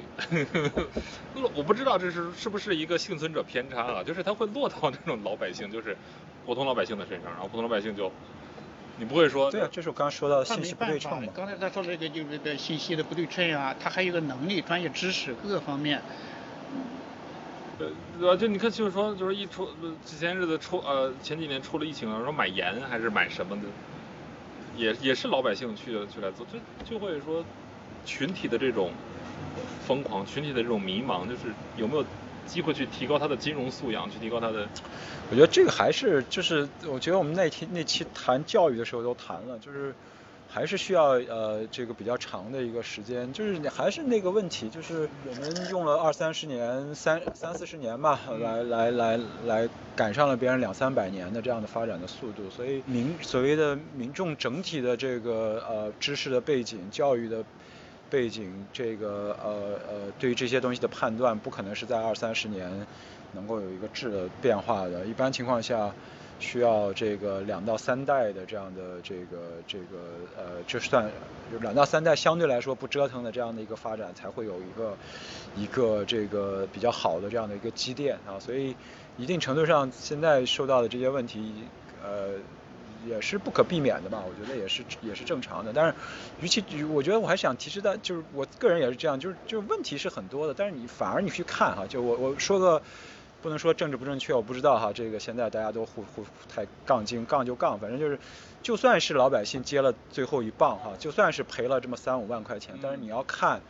[1.56, 4.04] 我不知道这是是不是一个幸存者偏差啊？
[4.04, 5.98] 就是它会落到这种老百姓，就是
[6.46, 8.12] 普通老百姓的身上，然后普通老百姓就，
[8.98, 9.52] 你不会说。
[9.52, 11.34] 对啊，这是我刚刚说到的信息不对称嘛。
[11.36, 16.02] 刚才他说这个就是这个信息的不对称啊，他还有个能力、专业知识各个方面。
[18.20, 18.36] 对吧？
[18.36, 19.68] 就你看，就是说，就是一出
[20.06, 23.64] 之，前日子出，呃，前几年出了疫情，说买盐还是买什么的，
[24.78, 27.44] 也也是老百姓去去来做，就就会说
[28.06, 28.92] 群体的这种
[29.86, 31.42] 疯狂，群体的这种迷茫，就是
[31.78, 32.06] 有没有
[32.46, 34.68] 机会去提高他的金融素养，去提高他的？
[35.30, 39.94] 我觉得这个还是就是，我觉得我们那天那期谈教育的时候都谈了，就是。
[40.54, 57.42] 还是需要呃这个比较长的一个时间，就是你还是那个问题，就是我们用了二三十年、三三四十年吧，来来来来赶上了别人两三百年的这样的发展的速度，所以民所谓的民众整体的这个呃知识的背景、教育的
[58.10, 62.70] 背景，这个呃呃对于这些东西的判断，不可能是在二三十年
[63.32, 65.94] 能够有一个质的变化的，一般情况下。
[66.42, 69.86] 需要这个两到三代的这样的这个这个
[70.36, 71.10] 呃，就算
[71.62, 74.98] 两到三代相对来说不折腾的这样的一个发展，才会有一个
[75.56, 78.40] 一个这个比较好的这样的一个积淀啊。
[78.40, 78.76] 所以
[79.18, 81.54] 一定程度上，现在受到的这些问题，
[82.04, 82.32] 呃，
[83.08, 84.24] 也是不可避免的吧？
[84.28, 85.72] 我觉得也是也是正常的。
[85.74, 85.94] 但是，
[86.42, 92.82] 与其我觉得我还想提示到，就是我个人也是这样，就是就是问题是很多的，但是你反而你去看哈，就我我说个。
[93.42, 98.20] 不能说政治不正确，我不知道哈，这个现在大家都互互太杠精，杠就杠，反正就是，
[98.62, 103.62] 就算是老百姓接了最后一棒哈，就算是赔了这么三五万块钱，但是你要看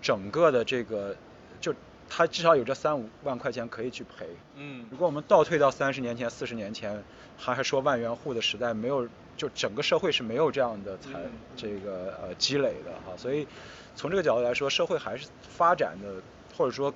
[0.00, 1.16] 整个的这个，
[1.60, 1.74] 就
[2.08, 4.28] 他至少有这三五万块钱可以去赔。
[4.54, 4.86] 嗯。
[4.90, 7.02] 如果我们倒退到三十年前、四十年前，
[7.36, 11.20] 还还说万元户的时代，没有，就整个社会是没有这样的财
[11.56, 13.46] 这个呃积累的哈，所以
[13.96, 16.22] 从这个角度来说，社会还是发展的，
[16.56, 16.94] 或者说。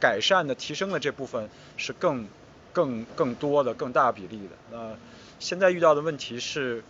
[0.00, 2.26] 改善的、提升的这部分是更、
[2.72, 4.56] 更、更多的、更大比例的。
[4.70, 4.96] 那
[5.38, 6.82] 现在遇到的问题是，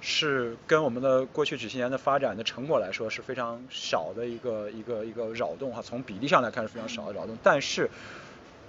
[0.00, 5.82] 是跟我们的过去几十年的发展的成果来说是非常少的一个、一个、一个扰动哈。
[5.82, 7.90] 从比例上来看是非常少的扰动，但是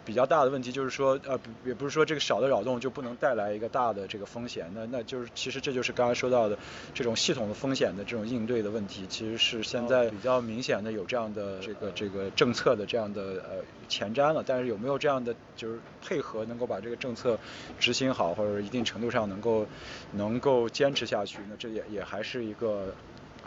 [0.05, 6.57] 比较大的问题就是说，呃，也不是说这个小的扰动就不能带来一个大的这个风险，那那就是其实这就是刚才说到的
[6.93, 17.37] 这种系统的风险的这种应对的问题，其实是现在比较明显的有这样的这个这个政策的这样的呃前瞻了，但是有没有这样的就是配合能够把这个政策
[17.79, 19.65] 执行好，或者一定程度上能够
[20.13, 22.93] 能够坚持下去，那这也也还是一个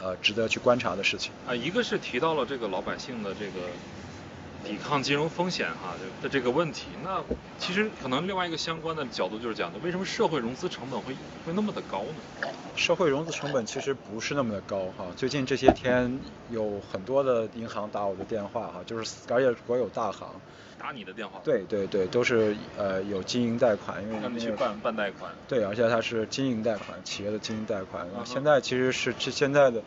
[0.00, 1.32] 呃值得去观察的事情。
[1.46, 3.68] 啊，一个是提到了这个老百姓的这个。
[4.64, 7.22] 抵抗金融风险哈的这个问题，那
[7.58, 12.48] 其实可能另外一个相关的角度就是讲的，为什么社会融资成本会会那么的高呢？
[12.74, 16.18] 社会融资成本其实不是那么的高哈，最近这些天
[16.50, 20.28] 有很多的银行打我的电话哈，就是而且国有大行
[20.78, 29.82] 打你的电话，对对对，都是呃有经营贷款，因为让你去办办贷款，对，而且它是经营贷款，企业的经营贷款，现在其实是这现在的，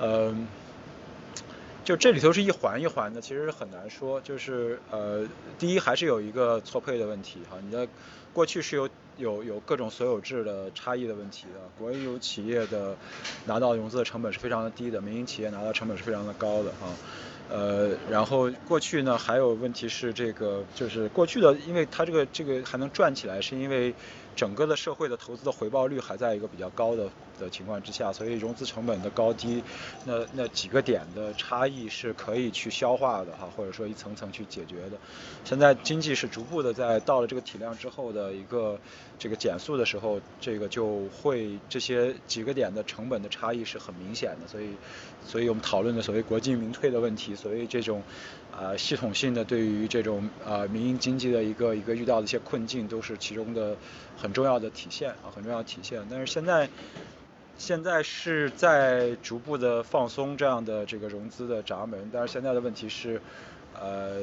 [0.00, 0.48] 嗯。
[1.88, 4.20] 就这里头是一环一环的，其实很难说。
[4.20, 5.26] 就是呃，
[5.58, 7.88] 第一还是有一个错配的问题哈，你的
[8.30, 12.94] 过去是有有有各种所有制的差异的问题的，国有企业的
[13.46, 16.88] 拿到融资的成本是非常的低的，民营企业拿到成本是非常的高的哈。
[17.48, 23.94] 呃，然后过去呢还有问题是这个，就是过去的，因为它这个这个还能转起来，是因为
[24.38, 29.64] 整个的社会的投资的回报率还在一个比较高的的情况之下，所以融资成本的高低，
[30.04, 34.96] 那那几个点的差异是可以去消化的哈，或者说一层层去解决的。
[35.44, 38.78] 现在经济是逐步的在到了这个体量之后的一个
[39.18, 44.68] 这个减速的时候，这个就会这些几个点的成本的差异是很明显的，所以
[45.26, 47.34] 所以我们讨论的所谓国进民退的问题。
[47.34, 48.04] 所以这种，
[48.60, 53.76] 呃，系统性的对于这种呃民营经济的一个一个遇到的一些困境，都是其中的
[54.16, 56.02] 很重要的体现啊，很重要的体现。
[56.10, 56.68] 但是现在，
[57.56, 63.20] 现在是在逐步的放松这样的这个融资的闸门，但是现在的问题是，
[63.80, 64.22] 呃。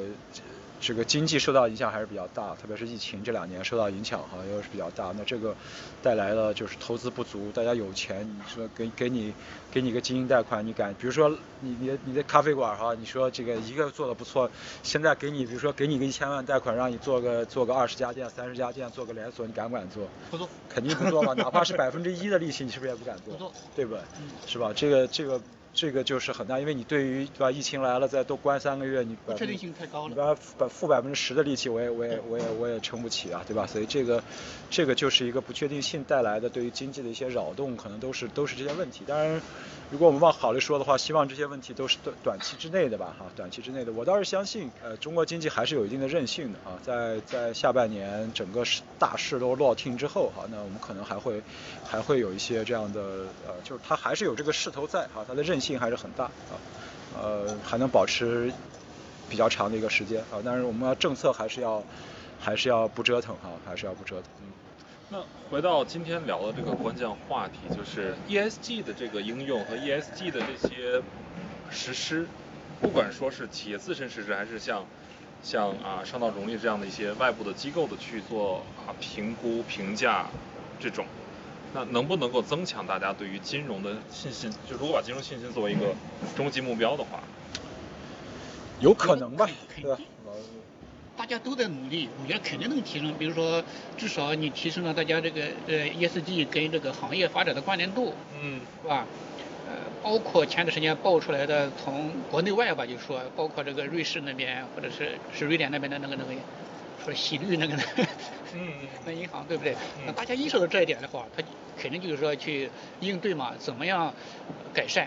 [0.80, 5.12] 这个经济受到影响还是比较大，特别是疫情这两年受到影响哈，又是比较大。
[5.16, 5.54] 那这个
[6.02, 9.32] 带来了就是投资不足，大家有钱，你说给给你
[9.72, 10.94] 给你个经营贷款，你敢？
[10.94, 14.50] 比如说你你你的咖啡馆哈，你说这个一个做的不错，
[14.82, 20.06] 现在给你比如说给你个一千万贷款，让你做个做个二十家店、三十家店，做个连锁，你敢不敢做？
[20.30, 20.48] 不做。
[20.68, 23.32] 肯定不做嘛，哪怕是百分之一的利息，你是不是也不敢做？
[23.32, 23.52] 不做。
[23.74, 23.98] 对吧？
[24.20, 24.28] 嗯。
[24.46, 24.72] 是吧？
[24.74, 25.40] 这个这个。
[25.76, 27.50] 这个就是很大，因为你对于对吧？
[27.50, 30.08] 疫情来了，再多关三个月，你不确定性太高了。
[30.08, 33.66] 你把百负百分之十的利息，我也我也我也我也撑不起啊，对吧？
[33.66, 34.24] 所以这个
[34.70, 39.04] 这个就是一个不确定性带来的对于经济的一些扰动，可能都是都是这些问题。
[39.06, 39.42] 当然，
[39.90, 43.92] 如果我们往好了说的话，希望这些问题都是短短期之内的吧，哈，短期之内的。
[43.92, 48.64] 我倒是相信，呃，中国经济还是有一定的韧性的啊，在在下半年整个
[48.98, 51.40] 大势都落听之后，哈，那我们可能还会
[51.84, 53.00] 还会有一些这样的
[53.46, 55.76] 呃，就是它还是有这个势头在啊，它的韧性。
[55.76, 56.56] 还是很大啊，
[57.20, 58.50] 呃，还能保持
[59.28, 61.82] 比较长的一个时间啊，但是我们要政策还是要
[62.40, 64.24] 还是要不折腾哈，还是要不折腾。
[64.40, 64.48] 嗯，
[65.08, 71.00] 那回到今天聊的这个关键话题，就是 ESG 的这个应用和 ESG 的这些
[71.70, 72.26] 实施，
[72.80, 74.84] 不管说是企业自身实施，还是像
[75.44, 80.26] 像啊上道荣力这样的一些外部的机构的去做啊评估评价
[80.80, 81.06] 这种。
[81.72, 84.50] 那能不能够增强大家对于金融的信心？
[84.68, 85.94] 就如果把金融信心作为一个
[86.36, 87.20] 终极目标的话，
[88.80, 89.48] 有可能吧？
[89.80, 89.98] 对吧？
[91.16, 93.14] 大家都在努力，我觉得肯定能提升。
[93.18, 93.62] 比如说，
[93.96, 99.06] 至少你提升了大家这个呃 ESG 跟这个行业发展的关联度，嗯，是吧？
[99.68, 106.40] 呃，包括前段时间爆出来的，从国内外吧，就说包括这个瑞士那边或者是是瑞典那边的那个那个。
[107.04, 107.82] 说息率那个 呢？
[108.54, 108.68] 嗯，
[109.04, 109.76] 那银行对不对？
[110.04, 111.42] 那大家意识到这一点的话，他
[111.80, 114.12] 肯定就是说去应对嘛，怎么样
[114.74, 115.06] 改善，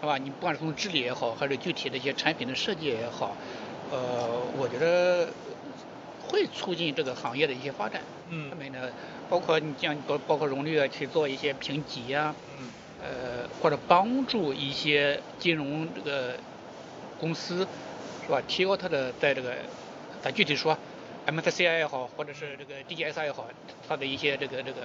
[0.00, 0.18] 是吧？
[0.18, 3.36] 你不管是从治理也好，还是具体的一些产品的设计也好，
[3.90, 5.28] 呃，我觉得
[6.28, 8.02] 会促进这个行业的一些发展。
[8.30, 8.50] 嗯。
[8.50, 8.90] 后面呢，
[9.28, 12.68] 包括你像包包括融绿啊去做一些评级啊，嗯，
[13.02, 16.34] 呃，或者帮助一些金融这个
[17.20, 17.66] 公司，
[18.24, 18.42] 是吧？
[18.46, 19.54] 提高它的在这个，
[20.22, 20.76] 咱具体说。
[21.26, 23.46] MSCI 也好，或者是这个 DGSI 也好，
[23.86, 24.80] 它的一些这个这个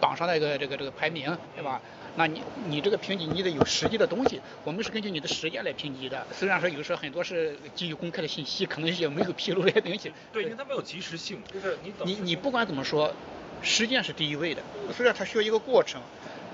[0.00, 1.80] 榜上的一个这个这个排名，对吧？
[2.18, 6.26] 那你你这个评级你得有实际的东西，我们是根据你的实践来评级的。
[6.32, 10.10] 虽然说有时候很多是基于公开的信息，可能也没有披露这些东西。
[10.32, 13.12] 对，因为它没有及时性，就是你你你不管怎么说，
[13.62, 14.62] 实践是第一位的。
[14.96, 16.00] 虽然它需要一个过程，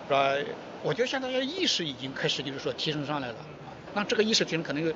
[0.08, 0.34] 是吧？
[0.82, 3.36] 我觉得现在意识已经开始就是说提升上来了。
[3.94, 4.92] 那这个意识提升可能有。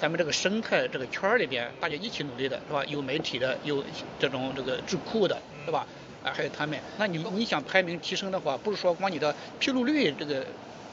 [0.00, 2.82] 咱们这个生态这个圈儿里边，大家一起努力的是吧？
[2.86, 3.84] 有媒体的，有
[4.18, 5.86] 这种这个智库的，是吧？
[6.24, 6.78] 啊，还有他们。
[6.98, 10.46] 那你你想排名提升的话，不是说光你的披露率这个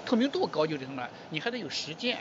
[0.06, 2.18] 透明度高就行了，你还得有实践。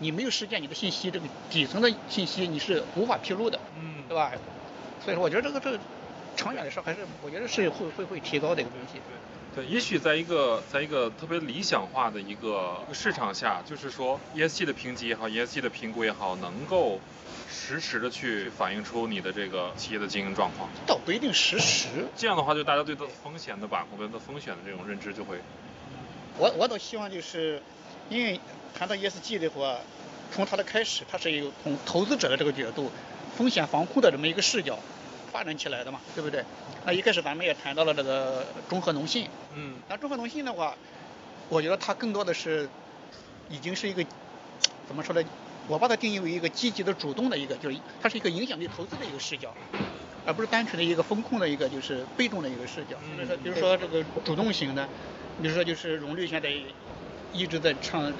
[0.00, 3.58] 你没有实践，你的信息这个底层的信息你是无法披露的。
[3.80, 4.04] 嗯。
[4.08, 4.32] 对吧？
[5.04, 5.78] 所以说，我觉得这个这个
[6.36, 9.00] 长远来说，还是我觉得是会会会提高的一个东西。
[9.54, 17.00] 对，也许在一个在一个特别理想化的一个市场下，就是说 ESG 的评级也好，ESG 的评估也好，能够
[17.50, 20.68] 实时的去反映出你的这个企业的经营状况。
[20.86, 21.88] 倒不一定实时。
[22.16, 25.38] 这样的话，就大家对的风险的把控、跟的风险的这种认知就会。
[26.36, 27.62] 我我倒希望就是，
[28.08, 28.40] 因为
[28.78, 29.78] 谈到 ESG 的话，
[30.32, 32.90] 从它的开始，它是一个从投资者的这个角度，
[33.36, 34.78] 风险防控的这么一个视角。
[35.30, 36.42] 发展起来的嘛，对不对？
[36.86, 40.74] 那一开始咱们也谈到了这个中和农信，嗯，那中和农信的话，
[41.50, 42.66] 我觉得它更多的是
[43.50, 44.02] 已经是一个
[44.88, 45.22] 怎么说呢？
[45.68, 49.54] 我把它定义为一个积极的、主动的一个，就是它是一个影响力投资的一个视角，
[50.26, 52.96] 而不是单纯的一个风控的一个就是被动的一个视角。
[53.16, 54.88] 比如说，比如说这个主动型的，
[55.40, 56.50] 比如说就是融绿现在。
[57.30, 58.10] 一直在倡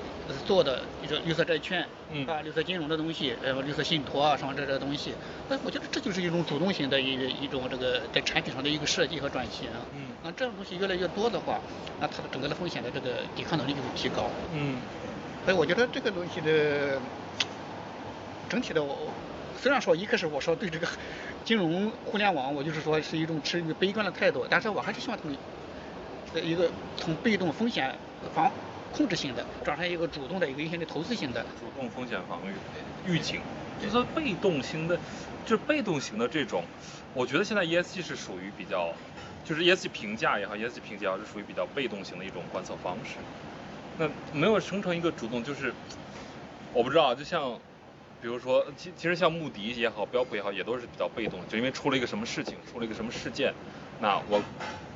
[0.47, 1.81] 做的，你说绿色债券，
[2.27, 5.15] 啊，绿色金融的东西，呃，绿色信托啊，什么这这东西，
[5.49, 9.67] 那我觉得这就是一种主动型的一一种这个在产品上的一个设计和转型。
[9.95, 10.09] 嗯。
[10.23, 11.59] 那这种东西越来越多的话，
[11.99, 14.29] 那它的整个的风险的这个抵抗能力就会提高。
[14.53, 14.77] 嗯。
[15.47, 17.01] 所以我觉得这个东西的
[18.49, 19.13] 整体的，我
[19.61, 20.89] 虽然说一开始我说对这个
[21.45, 25.37] 金融互联网，我就是说是一种持一个悲观的态度，但是我还是希望他们
[26.35, 27.99] 一个从被动风险
[28.35, 28.51] 防。
[28.91, 32.55] 控制性的转成一个主动的一个影响力投资型的主动风险防御
[33.05, 33.39] 预警，
[33.79, 34.99] 就是被动型的，
[35.45, 36.65] 就是被动型的这种，
[37.13, 38.95] 我觉得现在 ESG 是属于比较，
[39.45, 43.17] 就是 ESG 评价也好，ESG 评价是属于比较被动型的一种观测方式。
[43.99, 45.75] 那没有生成一个主动，就是
[46.73, 47.61] 我不知道，就像
[48.21, 53.55] 比如说，其其实像穆迪也好，标普也好，也都是比较被动，就因为出了一个什么事情，出了一个什么事件。
[54.01, 54.43] 那我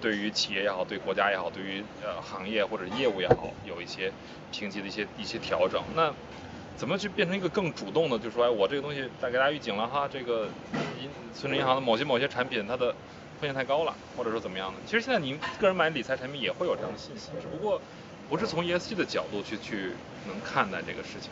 [0.00, 4.12] 对于企业也好，对国家也好，对于呃行业或者业务也好，有一些
[4.50, 5.82] 评级的一些一些调整。
[5.94, 6.12] 那
[6.76, 10.48] 怎么去变成一个更主动的，就说哎，我这个东西再给大家预警了哈，这个
[11.00, 12.92] 银村镇银行的某些某些产品它的
[13.40, 14.78] 风险太高了，或者说怎么样的？
[14.84, 17.80] 其实现在您个人买理财产品也会有这样的信息，只不过
[18.28, 19.92] 不是从 ESG 的角度去去
[20.26, 21.30] 能看待这个事情。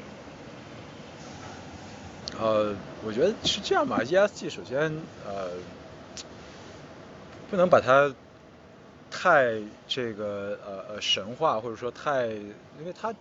[2.41, 2.75] 呃，
[3.05, 4.93] 我觉得是这样吧，ESG 首先
[5.27, 5.51] 呃。
[7.51, 8.15] 不能把它
[9.11, 13.13] 太这个呃呃神话，或者说太，因为它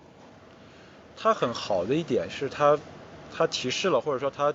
[1.18, 2.78] 它很好的一点是它
[3.36, 4.54] 它提示了，或者说它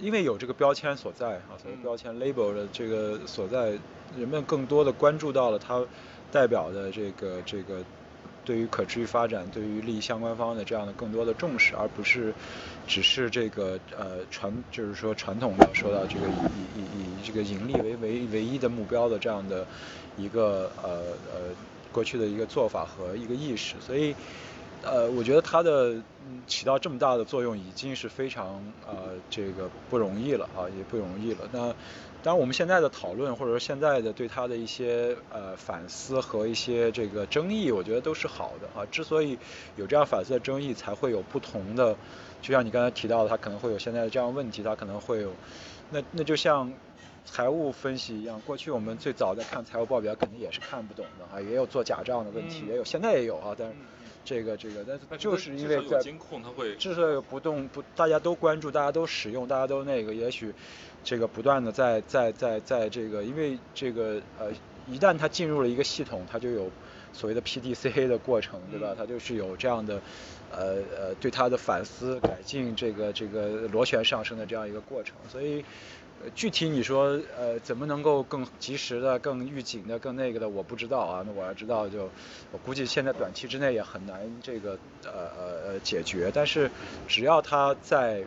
[0.00, 3.76] 因为有这个标签所在啊，所谓标签 label 的这个所在，
[4.16, 5.84] 人们更多的关注到了它
[6.30, 7.82] 代表的这个这个。
[8.48, 12.34] 对于可持续发展，对于利益相关方的这样的更多的重视，而不是
[12.86, 16.40] 只是这个呃传，就是说传统的说到这个以
[16.72, 16.84] 以
[17.18, 19.68] 以这个盈利为唯唯一的目标的这样的
[20.14, 21.56] 一个呃呃
[21.90, 24.16] 过去的一个做法和一个意识，所以
[24.82, 26.02] 呃我觉得它的
[26.46, 31.48] 起到这么大的作用已经是非常呃这个不容易了啊，也不容易了。
[31.52, 31.74] 那
[32.20, 38.84] 当然，我们现在的讨论，或者说现在的对他的一些呃反思和一些这个争议，我觉得都是好的啊。
[38.90, 39.38] 之所以
[39.76, 41.96] 有这样反思的争议，才会有不同的，
[42.42, 45.32] 就像你刚才提到的，它可能会有现在的这样问题，它可能会有，
[45.90, 46.72] 那那就像
[47.24, 53.74] 财务分析一样，过去我们最早在看财务报表，肯定也是看不懂的啊，也有做假账的问题，也有，现在也有啊，但是
[54.24, 60.52] 这个这个，但是就是因为在监控，它会至少有不动不，大家都关注，大家都使用，大家都那个，也许。
[61.04, 64.50] 这个不断的在在在在这个，因为这个呃，
[64.90, 66.70] 一旦它进入了一个系统，它就有
[67.12, 68.94] 所谓的 PDCA 的过程，对吧？
[68.96, 70.00] 它就是有这样的
[70.50, 75.14] 呃呃对它的反思改进，这个这个螺旋上升的这样一个过程。
[75.30, 75.64] 所以
[76.34, 81.24] 具体你说呃怎么能够更及时的、更预警的、更那个的，我不知道啊。
[81.26, 82.10] 那我要知道就
[82.52, 86.30] 我估计现在短期之内也很难这个呃呃呃解决。
[86.34, 86.70] 但是
[87.06, 88.24] 只要它在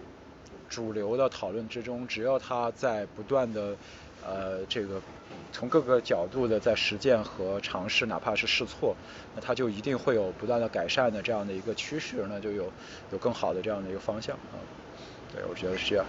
[0.71, 3.75] 主流的讨论之中，只要他在不断的，
[4.25, 5.01] 呃，这个
[5.51, 8.95] 从各个角度的在实践和尝试，哪怕是试错，
[9.35, 12.71] 那他就一定会有不断的改善的这样的一个趋势，那就有
[13.11, 14.55] 有更好的这样的一个方向啊。
[15.33, 16.05] 对，我觉得是这样。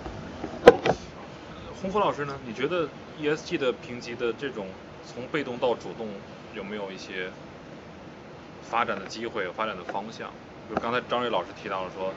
[1.82, 2.38] 洪福老师呢？
[2.46, 2.88] 你觉得
[3.20, 4.68] ESG 的评级的这种
[5.04, 6.06] 从被动到主动，
[6.54, 7.28] 有没有一些
[8.62, 10.30] 发展的机会、发展的方向？
[10.70, 12.14] 就刚才张瑞老师提到了说。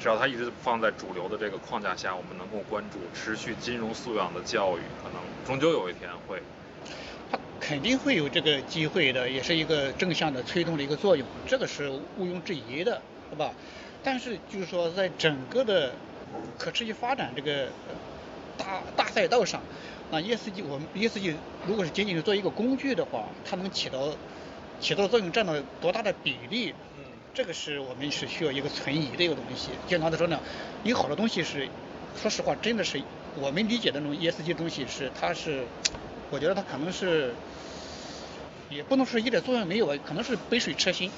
[0.00, 6.42] 只要它一直放在主流的这个框架下，我们能够关注持续金融素养的教育，可能终究有一天会。
[7.30, 13.52] 它肯定会有这个机会的，也是一个正向的推动的一个作用，这个是毋庸置疑的，是吧？
[14.02, 15.92] 但是就是说，在整个的
[16.58, 17.68] 可持续发展这个
[18.58, 19.62] 大大赛道上，
[20.10, 21.34] 啊，ESG 我们 ESG
[21.66, 24.14] 如果是仅仅是做一个工具的话，它能起到
[24.78, 26.74] 起到作用占到多大的比例？
[27.34, 29.70] 这个是我们是需要一个存疑的一个东西。
[29.88, 30.40] 健康的说呢，
[30.84, 31.68] 有好多东西是
[32.22, 33.02] 说实话，真的是
[33.40, 35.64] 我们理解的那种 ESG 东西是，它是，
[36.30, 37.34] 我觉得它可能是，
[38.70, 41.10] 也不能说一点作用没有，可能是杯水车薪。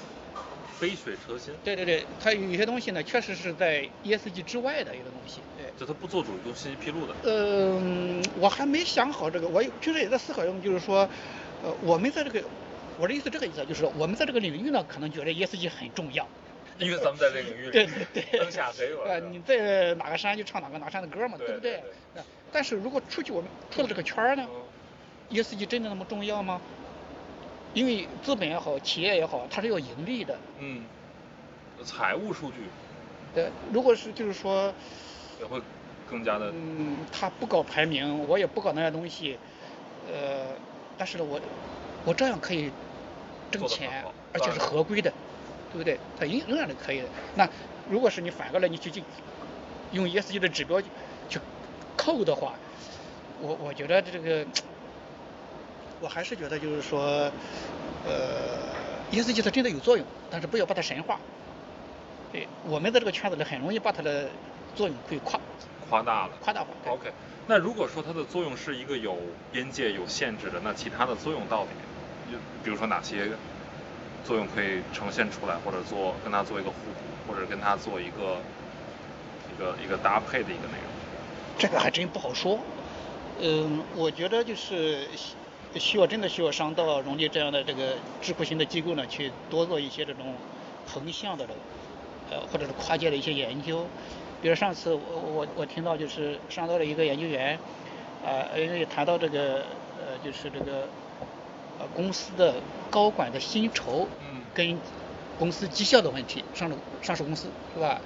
[0.81, 1.53] 杯水车薪。
[1.63, 5.41] 对对对，它有些东西呢，确实是在 ESG 之外的一个东西。
[5.59, 5.71] 对。
[5.79, 7.15] 就它不做主动信息披露的。
[7.25, 11.07] 嗯，我还没想好这个，我平时也在思考，就是说，
[11.63, 12.43] 呃，我们在这个，
[12.99, 16.27] 我的意思这个意思，就是我们在这个领域呢，可能觉得 ESG 很重要。
[16.79, 21.83] 因为咱们在这个领域里，对对对， 灯下黑呃，你在哪个山就唱哪个哪山的歌嘛，对不对？
[22.53, 24.47] 但是如果出去我们出了这个圈儿呢
[25.31, 26.61] ，ESG 真的那么重要吗？
[27.73, 30.39] 因为资本也好，企业也好，它是要盈利的。
[30.59, 30.85] 嗯。
[31.85, 32.57] 财务数据。
[33.35, 34.73] 对，如果是就是说。
[35.41, 35.61] 也会
[36.11, 36.51] 更加的。
[36.55, 39.39] 嗯，他不搞排名，我也不搞那些东西，
[40.11, 40.47] 呃，
[40.97, 41.39] 但是呢，我
[42.07, 42.71] 我照样可以
[43.51, 44.03] 挣钱，
[44.33, 45.13] 而且是合规的，
[45.73, 45.99] 对不对？
[46.19, 47.09] 它仍仍然是可以的。
[47.35, 47.47] 那
[47.91, 49.03] 如果是你反过来你去去
[49.93, 50.81] 用 ESG 的指标
[51.29, 51.39] 去
[51.99, 52.55] 扣的话，
[53.43, 54.47] 我我觉得这个。
[55.99, 57.33] 我还是觉得就是说，
[58.05, 58.69] 呃
[59.11, 61.19] ，ESG 它真的有作用，但是不要把它神化。
[62.31, 64.29] 对，我们在这个圈子里很容易把它的
[64.75, 65.41] 作用会夸
[65.89, 66.67] 夸大了，夸大化。
[66.87, 67.11] OK，
[67.47, 69.17] 那如果说它的作用是一个有
[69.51, 71.71] 边界、有限制的，那其他的作用到底，
[72.63, 73.29] 比如说哪些
[74.25, 78.39] 作用可以呈现出来，或者做跟它做一个互补，或者跟它做一个
[79.53, 80.91] 一个一个搭配的一个内容？
[81.59, 82.59] 这个还真不好说。
[83.41, 85.07] 嗯，我觉得就是。
[85.79, 90.35] 需要真的需要商道、荣利这样的这个智库型的机构呢，去多做一些这种
[90.87, 91.61] 横向的这个，
[92.31, 93.87] 呃，或者是跨界的一些研究。
[94.41, 97.59] 比如上次我我我听到就是商道的一个研究员，
[98.25, 99.67] 啊，也谈到这个
[100.01, 100.89] 呃，就是这个
[101.79, 104.09] 呃公司的高管的薪酬
[104.55, 104.81] 跟
[105.39, 108.01] 公司绩效的问题，上市上市公司是吧？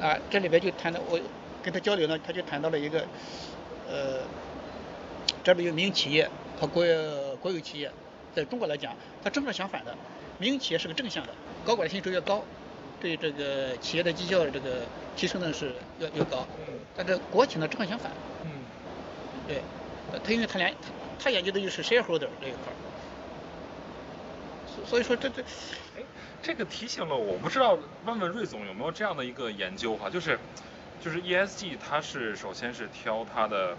[0.00, 1.20] 啊，这里边就谈到我
[1.62, 3.06] 跟他交流呢，他就谈到了一个
[3.86, 4.24] 呃，
[5.44, 6.30] 这里有民营企业。
[6.60, 7.90] 和国有国有企业，
[8.34, 9.96] 在中国来讲，它正好相反的，
[10.36, 12.44] 民营企业是个正向的，高管的薪酬越高，
[13.00, 16.46] 对这个企业的绩效的这个提升呢是越越高。
[16.94, 18.12] 但是国企呢正好相反。
[18.44, 18.50] 嗯。
[19.46, 19.62] 对，
[20.22, 22.76] 他因为他连他他研究的就是 shareholder 这一块儿，
[24.86, 25.42] 所以说这这，
[25.96, 26.02] 哎，
[26.42, 30.38] 这个提醒了我，不知道问问瑞总有没有这样的一个研究哈，就是
[31.02, 33.76] 就是 ESG 它是首先是挑它的。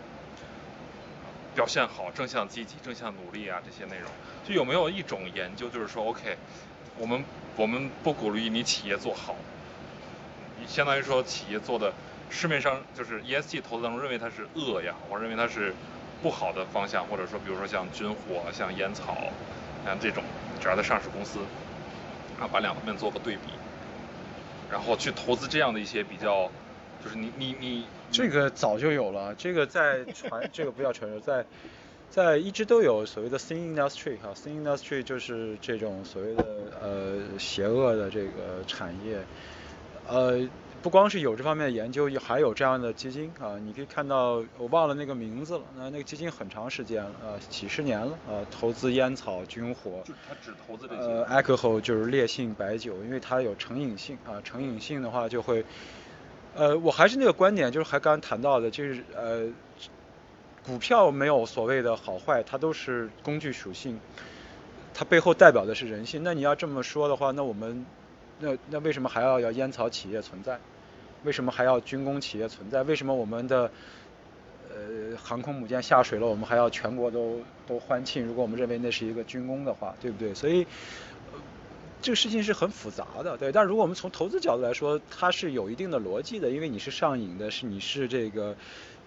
[1.54, 4.10] 表现好，正向积极，正向努力啊，这些内容，
[4.48, 6.38] 就有没有一种研究，就是说，OK，
[6.98, 7.26] 我们
[7.58, 9.36] 我们不鼓励你企业做好，
[10.66, 11.94] 相当于说企业做的
[12.30, 15.76] 市面上就是 ESG 投资当中认为它是恶呀，我认为它是
[16.22, 19.18] 不好的方向，或者说比如说像军火、像烟草，
[19.84, 20.24] 像这种
[20.62, 21.40] 主要的上市公司，
[22.40, 23.42] 啊，把两方面做个对比，
[24.72, 26.50] 然后去投资这样的一些比较。
[27.04, 31.44] 就是你你你这个早就有了，这个在传这个不叫传说，在
[32.12, 36.46] 在一直都有所谓的 thin industry 哈，thin industry 就是这种所谓的
[36.80, 39.18] 呃邪恶的这个产业，
[40.08, 40.48] 呃
[40.82, 55.64] 不光是有这方面的研究，还有这样的基金啊，你可以看到我忘了那个名字了，那那个基金很长时间了呃，几十年了呃，投资烟草、军火，就它只投资这些，呃 alcohol 就是烈性白酒，因为它有成瘾性啊，成瘾性的话就会。
[56.54, 59.48] 呃，我还是那个观点，就是还刚刚谈到的，就是呃，
[60.66, 63.98] 股票没有所谓的好坏，它都是工具属性，
[64.94, 66.22] 它背后代表的是人性。
[66.26, 67.86] 那你要这么说的话，那我们
[68.42, 70.60] 那那为什么还要要烟草企业存在？
[71.24, 72.84] 为什么还要军工企业存在？
[72.84, 73.72] 为什么我们的
[74.70, 78.26] 呃航空母舰下水了，我们还要全国都都欢庆？
[78.26, 80.34] 如果我们认为那是一个军工的话，对不对？
[80.34, 80.68] 所以。
[82.04, 83.52] 这个事情是很复杂的，对。
[83.52, 88.56] 但如果我们从投资角度来说，它是有一定的逻辑的，因为你是上瘾的，是你是这个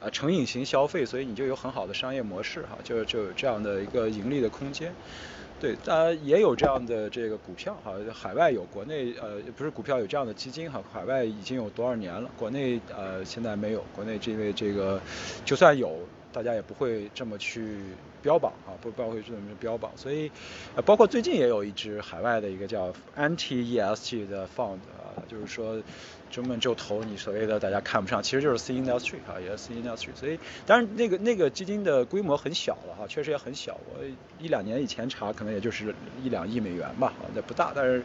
[0.01, 4.95] 啊成瘾型消费，所以你就有很好的商业模式哈，就就有这样的一个盈利的空间。
[5.61, 15.01] 对，当然也有这样的这个股票哈，海外有，国内呃不是股票有这样的基金哈，海外已经有多少年了，国内呃现在没有，国内这位这个
[15.45, 15.99] 就算有。
[16.35, 17.79] 大家也不会这么去
[18.21, 20.29] 标榜啊，不不会这么标榜，所以
[20.75, 25.81] 呃，包括最近也有一支海外的一个叫 Anti ESG 的 fund 啊，就是说
[26.33, 34.05] 专门就投你所谓的大家看不上，其实就是 C industry 啊，也是 C industry，所以当然那个那个基金的规模很小了哈，确实也很小，我
[34.43, 38.03] 一两年以前查可能也就是一两亿美元吧，那不大，但是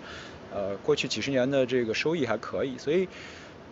[0.53, 3.07] 呃过去几十年的这个收益还可以，所以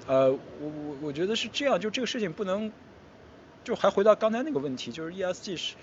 [0.08, 2.72] 呃我我我觉得是这样，就这个事情不能。
[3.68, 5.76] 就还回到刚才那个问题，就是 ESG 是，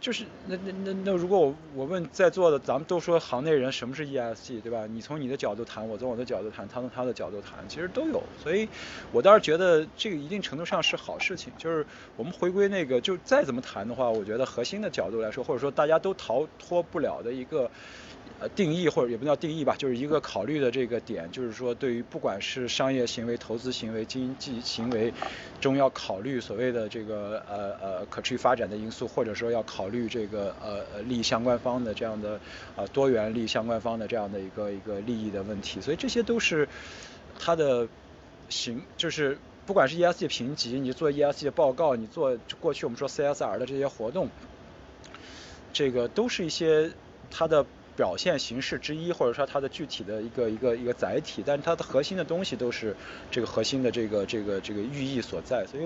[0.00, 4.84] 就是那那那那如果我我问在座的，咱们都说行内人什么是 ESG 对吧？
[4.88, 8.20] 你从你的角度谈，我从我的角度谈，他从他的角度谈，其实都有。
[8.42, 8.68] 所以，
[9.12, 11.52] 我倒是觉得这个一定程度上是好事情。
[11.56, 17.70] 就是我们回归那个，就再怎么谈的话，我觉得核心的角度来说，或者说大家都逃脱不了的一个。
[18.40, 25.12] 呃，定义或者也不叫定义吧，就是一个考虑的这个点，就是说对于不管是商业行为、投资行为、经济行为
[25.60, 32.40] 中要考虑所谓的这个呃呃可持续发展的因素，或者说要考虑这个呃利益相关方的这样的
[32.76, 36.66] 呃多元利益相关方的这样的一个一个利益的问题，所以这些都是
[37.38, 37.86] 它的
[38.48, 39.36] 行，就是
[39.66, 44.30] 不管是 ESG 评级，你做 ESG 报告，你做过去我们说 CSR 的这些活动，
[45.74, 46.90] 这个都是一些
[47.30, 47.66] 它的。
[48.00, 52.96] 表现形式之一，或者说它的具体的一个一个一个载体，但是它的核心的东西都是
[53.30, 55.66] 这个核心的这个这个这个寓意所在。
[55.66, 55.84] 所以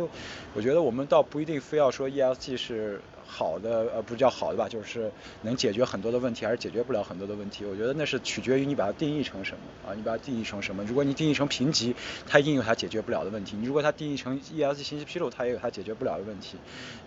[0.54, 3.00] 我觉得我们倒不一定非要说 ESG 是。
[3.26, 5.10] 好的，呃，不叫好的吧，就是
[5.42, 7.64] 能解决很多的问题，还是解决不了很多的问题。
[7.64, 10.84] 我觉得那是取决于你把它定义成什么啊，你把它定义成什么。
[10.84, 11.94] 如果你定义成评级，
[12.26, 16.56] 它一定有它解决不了的问题；你如果它定义成 ES 信息披露，它也有它解决不了的问题；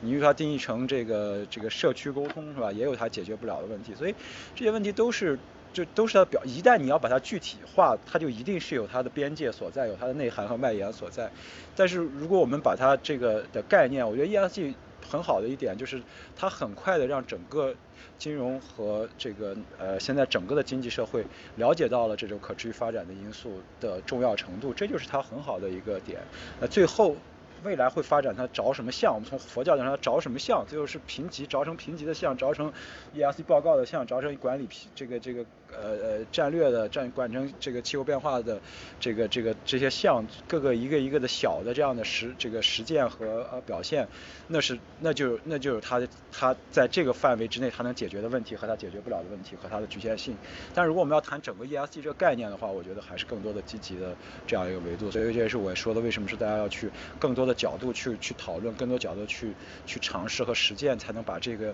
[0.01, 3.93] 你如果它定义成这个这个社区沟通是吧，也有它解决不了的问题。
[3.95, 4.13] 所以
[4.55, 5.37] 这些问题都是
[5.71, 11.31] 就都是它表，一旦你要把它具体化，它就一定是有它的边界所在，有它的内涵和外延所在。
[11.75, 14.73] 但是如果我们把它这个的概念，我觉得 ESG。
[15.09, 16.01] 很好的一点就是，
[16.35, 17.73] 它很快的让整个
[18.17, 26.19] 金融和这个呃现在整个的经济社会了解到了这种可持续发展的因素的重要程度，这就是它很好的一个点。
[26.59, 27.15] 那最后。
[27.63, 29.11] 未来会发展它着什么相？
[29.11, 30.63] 我们从佛教讲它着什么相？
[30.67, 32.71] 最后是评级着成评级的相，着成
[33.15, 35.43] ESG 报告的相，着成管理这个这个
[35.73, 38.61] 呃呃战略的战管成这个气候变化的
[38.99, 44.07] 这个这个这些项，各个一个一个的小的这样的实这个实践和呃表现，
[44.47, 50.37] 那是那就那就是它的它在这个范围之内它能解决的问题和它解决不了的问题和它的局限性。
[50.75, 54.15] 但如果我们要谈整个 ESG 这个概念的话，我觉得还是更多的积极的
[54.45, 55.09] 这样一个维度。
[55.09, 56.87] 所以这也是我说的为什么是大家要去
[57.19, 57.47] 更多。
[57.47, 59.53] 的角度去去讨论，更多角度去
[59.85, 61.73] 去尝试和实践，才能把这个。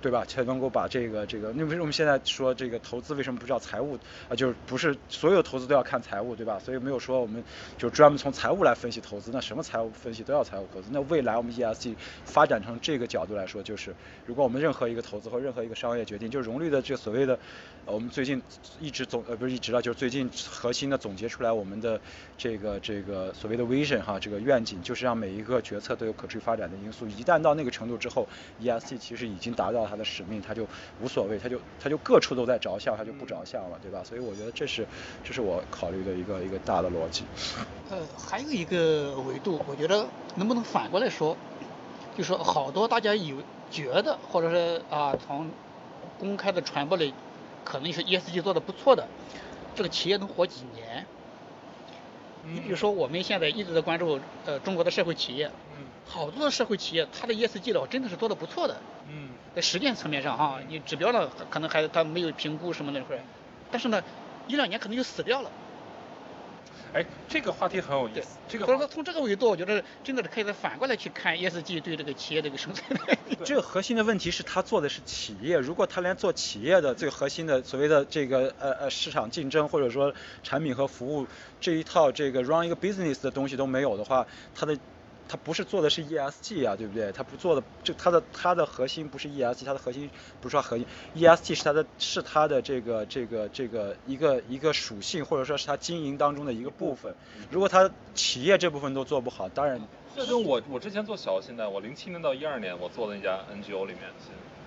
[0.00, 0.24] 对吧？
[0.24, 4.36] 才能够把这个这个，那为什么我们现在说这个投资为什么不叫财务啊？
[4.36, 6.58] 就是不是所有投资都要看财务，对吧？
[6.58, 7.42] 所以没有说我们
[7.76, 10.88] 就专门从财务来分析投资，那什么财务分析都要财务投资。
[10.92, 13.92] 那未来我们 ESG 发展成这个角度来说，就是
[14.24, 17.36] 如果我们任何一个投资或任何一个商业决定，就融绿的这个所谓的，
[17.84, 18.40] 我们最近
[18.78, 22.00] 一直总呃不是一直了，就是最近核心的总结出来我们的
[22.36, 27.04] 这个这个所谓的 vision 哈，这个愿景就是让每一个决策都有可持续发展的因素。
[27.08, 28.28] 一旦到那个程度之后
[28.62, 29.87] ，ESG 其实已经达到。
[29.88, 30.66] 他的使命，他就
[31.00, 34.02] 无所谓，他就他就各处都在着相，他就不着相了，对吧？
[34.04, 34.86] 所以我觉得这是
[35.24, 37.24] 这是我考虑的一个一个大的逻辑。
[37.90, 41.36] 呃，还有一个维度，我觉得能不能反过来说，
[42.16, 43.36] 就说好多大家有
[43.70, 45.50] 觉得，或者是啊，从
[46.18, 47.14] 公开的传播里，
[47.64, 49.06] 可能是 ESG 做的不错的，
[49.74, 51.06] 这个企业能活几年？
[52.44, 55.50] 你比如说我们现在一直在关注呃中国的社会企业。
[56.10, 58.74] 好多的社会企业，它的 ESG 的话真的是做的不错的。
[59.10, 59.27] 嗯。
[59.58, 63.18] 在实践层面上哈，你指标了可能还它没有评估什么那块，
[63.72, 64.00] 但是呢，
[64.46, 65.50] 一两年可能就死掉了。
[66.94, 68.38] 哎，这个话题很有意思。
[68.48, 68.66] 这个。
[68.66, 72.96] 所以说从这个维度，我觉得真的是可以再反过来去看 ESG 对这个企业这个生存。
[73.44, 81.26] 这个核心的问题是他做的是企业，如果他连做企业的最核心的所谓的这个呃呃市场竞争或者说产品和服务
[81.60, 84.78] 这一套这个 run 一个 business 的东西都没有的话，他的。
[85.28, 87.12] 他不是做的是 ESG 啊，对不对？
[87.12, 90.08] 它不做的，就它的它的核心不是 ESG，它的核心
[90.40, 97.14] 不是说核心，ESG 是它的是它的这个这个这个一个一个属性，或者说是它经营当中的一个部分。
[97.50, 99.78] 如果它企业这部分都做不好，当然。
[100.16, 104.00] 这跟我我之前做小信贷，我零七年到一二年我做的那家 NGO 里面，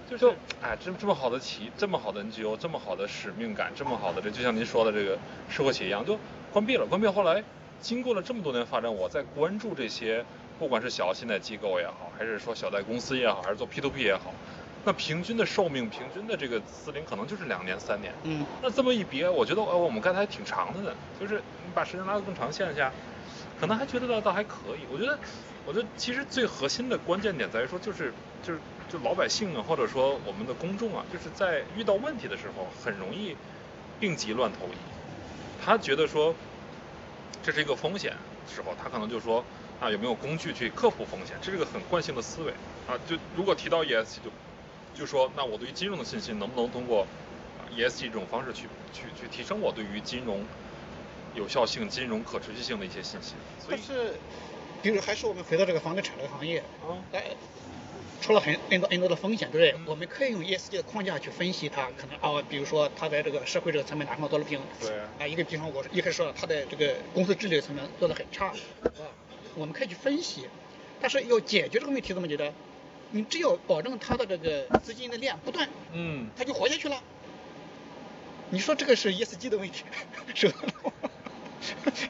[0.08, 5.18] 就是哎，这这么好的企，这么好的 NGO，这么好的使命感，这么好的这就像您说的这个
[5.50, 6.20] 社会企业一样，就
[6.54, 6.86] 关闭了。
[6.86, 7.44] 关闭后来，
[7.82, 10.24] 经过了这么多年发展，我在关注这些。
[10.62, 14.32] 不管是小信贷机构也好，还是说小贷公司也好，还是做 P to P 也好，
[14.86, 18.14] 那平均的寿命、平均的这个资龄可能就是两年、三年。
[18.22, 18.46] 嗯。
[18.62, 22.92] 那这么一别，我觉得呃，我们刚才挺长的呢，就是你把时间拉得更长线下，
[23.60, 24.86] 可能还觉得倒倒还可以。
[24.94, 25.18] 我觉得，
[25.66, 33.36] 我觉得其实最核心的关键点在于说，就是就是就老百姓啊，或者说我们的公众啊，就是在遇到问题的时候，很容易
[34.00, 34.78] 病急乱投医。
[35.66, 36.36] 他觉得说
[37.42, 38.14] 这是一个风险
[38.48, 39.44] 时候，他可能就说。
[39.82, 41.36] 啊，有没有工具去克服风险？
[41.42, 42.52] 这是个很惯性的思维
[42.88, 42.96] 啊。
[43.10, 44.30] 就如果提到 ESG，就
[44.94, 47.08] 就说那我对于金融的信心能不能通过
[47.76, 50.46] ESG 这种方式去去去提升我对于金融
[51.34, 53.34] 有效性、金融可持续性的一些信心？
[53.68, 54.14] 但是，
[54.84, 57.24] 比如还是我们回到这个房地产这个行业啊，哎，
[58.22, 59.86] 出了很 N 多 N 多的风险，对不对？
[59.88, 68.54] 我们可以用 ESG 的框架去分析它，可能哦，比如说它在这个社会这个层面哪方面做了平，对啊，一个比方我一开始说了，它的这个公司治理层面做的很差，啊，
[69.56, 70.48] 我们可以去分析，
[71.02, 72.54] 但是要解决这个问题怎么解决？
[73.12, 77.02] 你只要保证它的这个资金的链不断，嗯，它就活下去了。
[78.50, 79.84] 你说这个是 ESG 的问题，
[80.34, 80.56] 是吧？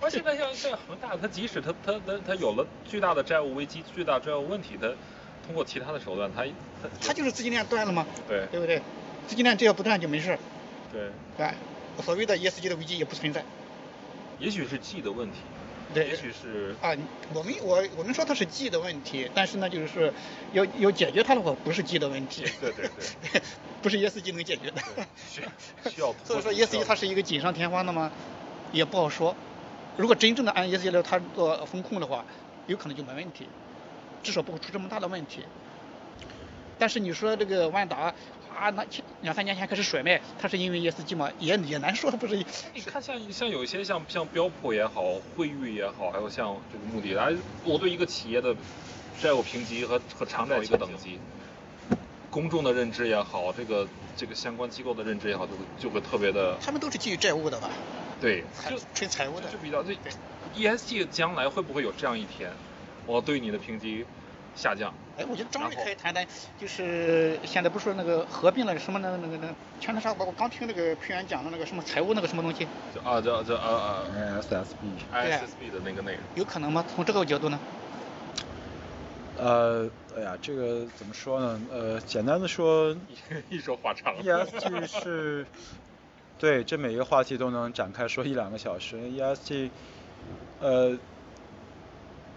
[0.01, 4.87] 而现在像像恒大，它即使它它它它有了巨大的债务危机、巨大债务问题，它
[5.45, 6.43] 通过其他的手段，它
[6.81, 8.05] 它它就是资金链断了吗？
[8.27, 8.81] 对对不对？
[9.27, 10.37] 资金链只要不断就没事。
[10.91, 11.51] 对，对，
[12.03, 13.43] 所谓的 ESG 的危机也不存在。
[14.39, 15.37] 也许是 G 的问题，
[15.93, 16.95] 对，也许是啊，
[17.33, 20.13] 我们我我们说它是 G 的问题，但是呢，就是
[20.53, 22.45] 要要解决它的话，不是 G 的问题。
[22.61, 22.89] 对对
[23.31, 23.41] 对，
[23.81, 24.81] 不是 ESG 能解决的。
[25.29, 25.41] 需
[25.89, 26.13] 需要。
[26.23, 28.11] 所以说 ESG 它是一个锦上添花的吗？
[28.71, 29.35] 也不好说。
[29.97, 32.23] 如果真正的按 ESG 来它做风控的话，
[32.67, 33.47] 有可能就没问题，
[34.23, 35.43] 至少不会出这么大的问题。
[36.79, 38.13] 但是你说这个万达
[38.61, 38.85] 啊，那
[39.21, 41.31] 两三年前开始甩卖，它是因为 ESG 吗？
[41.39, 42.35] 也也难说，不是？
[42.75, 47.33] 你看像像有一些像像标普也好，惠誉也好，还有像这个穆迪，来
[47.63, 48.55] 我对一个企业的
[49.19, 51.17] 债务评级和和偿债一个等级，
[52.29, 56.55] 公众的认知也好，这个这个相关机构的认知也好，就会就会特别的。
[56.61, 57.67] 他们都是基于债务的吧？
[58.21, 59.97] 对，就纯财务的，就比较这
[60.55, 62.51] ESG 将来会不会有这样一天，
[63.07, 64.05] 我对你的评级
[64.55, 64.93] 下降？
[65.21, 66.25] 哎，我觉得张瑞可以谈谈，
[66.59, 69.47] 就是现在不是那个合并了什么那个那个那
[69.79, 76.83] 前段时间我我刚听那个评员讲的那个什么财务那个什么东西，就啊叫叫啊啊 SSB ISSB 的那个内容，有可能吗？
[76.95, 77.59] 从这个角度呢？
[79.37, 81.59] 呃，哎呀，这个怎么说呢？
[81.71, 82.95] 呃，简单的说，
[83.49, 85.45] 一说话长，ESG 是。
[86.37, 88.97] 对，这每一个话题都能展开说一两个小时。
[88.97, 89.69] ESG，
[90.59, 90.97] 呃，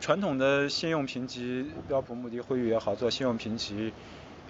[0.04, 3.90] 传统的信用评级，标普、穆迪、惠誉也好，做信用评级，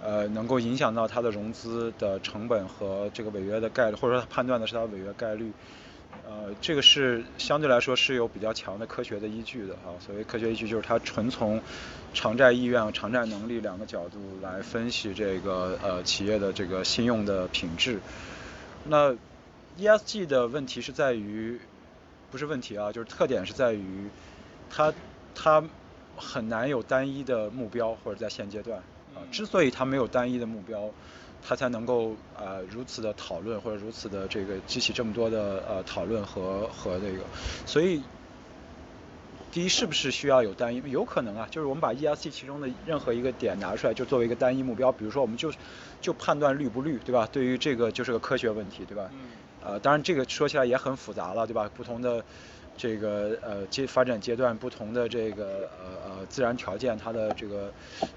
[0.02, 5.52] 呃，能够影响到它的融资的成本和这个违约的概率，或者说它判断的是它违约概率，
[6.28, 9.94] 呃，这个是相对来说是有比较强的科学的依据的啊。
[10.04, 11.62] 所谓科学依据，就是它纯从
[12.12, 18.00] 偿债意愿和偿债能力两个角度来分析这个呃企业的这个信用的品质。
[18.88, 19.14] 那
[19.78, 21.60] ESG 的问题是在于，
[22.32, 24.08] 不是问题啊，就是特点是在于，
[24.68, 24.92] 它
[25.34, 25.62] 它
[26.16, 28.78] 很难有单一的目标或者在现阶段
[29.14, 30.90] 啊，之所以它没有单一的目标，
[31.46, 37.24] 它才能够呃如此的讨论或者如此的这个激起这么多的呃讨论和和这个，
[37.66, 38.00] 所以
[39.52, 40.82] 第一是不是需要有单一？
[40.90, 45.52] 有可能啊，就是我们把 ESG 其中的任何一个点拿出来，就作为一个单一目标，比如说我们就
[46.00, 47.28] 就判断绿不绿，对吧？
[47.30, 49.10] 对于这个就是个科学问题，对吧？
[49.64, 51.70] 呃，当然这个说起来也很复杂了，对吧？
[51.74, 52.24] 不同的
[52.76, 57.72] 这个呃阶发展阶段，不同的这个呃呃自然条件，它的这个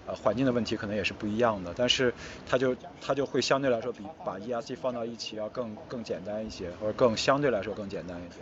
[0.07, 1.73] 呃环境的问题可能也是不一样的。
[1.77, 2.13] 但是
[2.47, 8.37] 它就它就会相对来说比把 ERC 放到一起要更更简单一些，或者更相对来说更简单一些。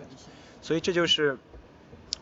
[0.62, 1.38] 所以这就是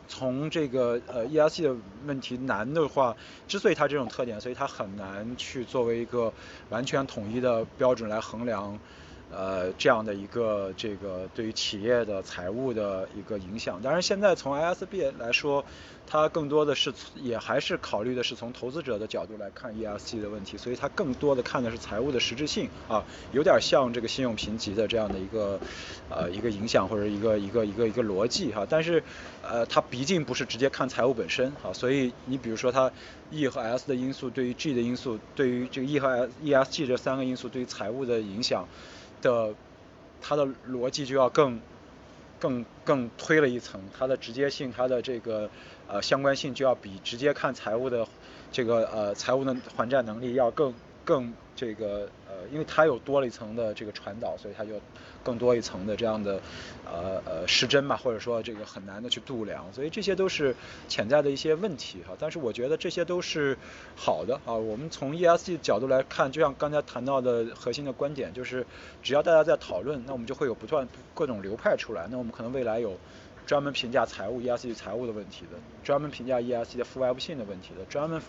[0.08, 1.76] 从这个呃 ERC 的
[2.06, 3.16] 问题难的话，
[3.48, 6.34] 之所以它这种特点，所以它很难去作为一个
[6.70, 8.80] 完全统一的标准来衡量。
[9.36, 15.66] 呃，这样的一个这个对于企业的财务的一个影响，当然现在从 ISB 来说，
[16.06, 22.70] 它更多的是也还是考虑的是从投资者的角度来看 ESG 的问题，所以它更多的看的是财务的实质性。
[22.88, 25.60] 啊，有点像这个信用评级的这样的一个
[26.10, 29.04] 呃一个影响或者一个一个一个一个逻辑哈，但是
[29.42, 32.92] 呃它毕竟不是直接看财务本身啊，所以你比如说它
[33.32, 38.68] E 和 S 的因素对于 G 的因素，对于这个 E 和 S ESG 这三个因素对于财务的影响。
[39.24, 39.56] 的，
[40.22, 41.60] 它的逻辑就要更，
[42.40, 45.50] 更更推了一层，它的直接性，它的这个
[45.88, 48.08] 呃相关性就要比直接看财务的
[48.52, 50.74] 这个呃财务的还债能力要更
[51.04, 54.72] 更这个呃，因为它有多了一层的这个传导，所以它就。
[55.26, 56.42] 更多一层的这样的
[56.86, 60.54] 呃呃失真吧，或者说这个很难的去度量，所以这些都是
[60.90, 62.14] 潜在的一些问题哈。
[62.20, 63.58] 但是我觉得这些都是
[63.96, 64.52] 好的啊。
[64.54, 68.68] 我们从 ESG 角度来看，就像刚才谈到的核心的观点，就是
[69.02, 72.06] 只要大家在讨论，那我们就会有不断各种流派出来。
[72.12, 72.98] 那我们可能未来有
[73.46, 78.22] 专门评价财务 ESG 财务的问题的，专门评价 ESG 的负外部性的问题的，专门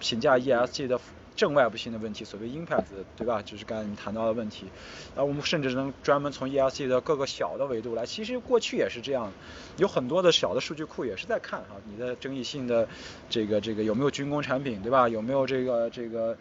[0.00, 0.98] 评价 ESG 的。
[1.36, 2.84] 正外部性的问题，所谓 impact，
[3.16, 3.42] 对吧？
[3.42, 4.66] 就是刚才你谈到的问题。
[5.14, 9.32] 然后我们甚至能专门从 ERC 的各个小的维度来，其实过去也是这样，
[9.76, 12.88] 有很多的小的数据库也是在看哈，你的争议性的
[13.28, 15.08] 这个这个有没有军工产品，对吧？
[15.08, 16.36] 有没有这个这个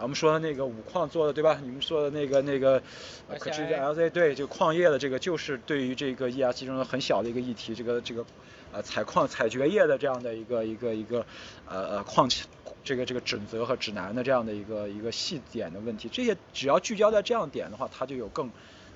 [0.00, 1.58] 我们说的那个五矿做的，对吧？
[1.62, 2.82] 你们说的那个那个
[3.38, 8.24] 可持续 LZ，对，就矿业的这个就是对于这个 ERC 中的很小的一个议题，这个这个
[8.72, 11.24] 呃采矿采掘业的这样的一个一个一个
[11.68, 12.28] 呃呃矿
[12.84, 18.50] 这个这个准则和指南的这样的一个一个细点的问题，这些只要聚焦在这样点的话，它就有更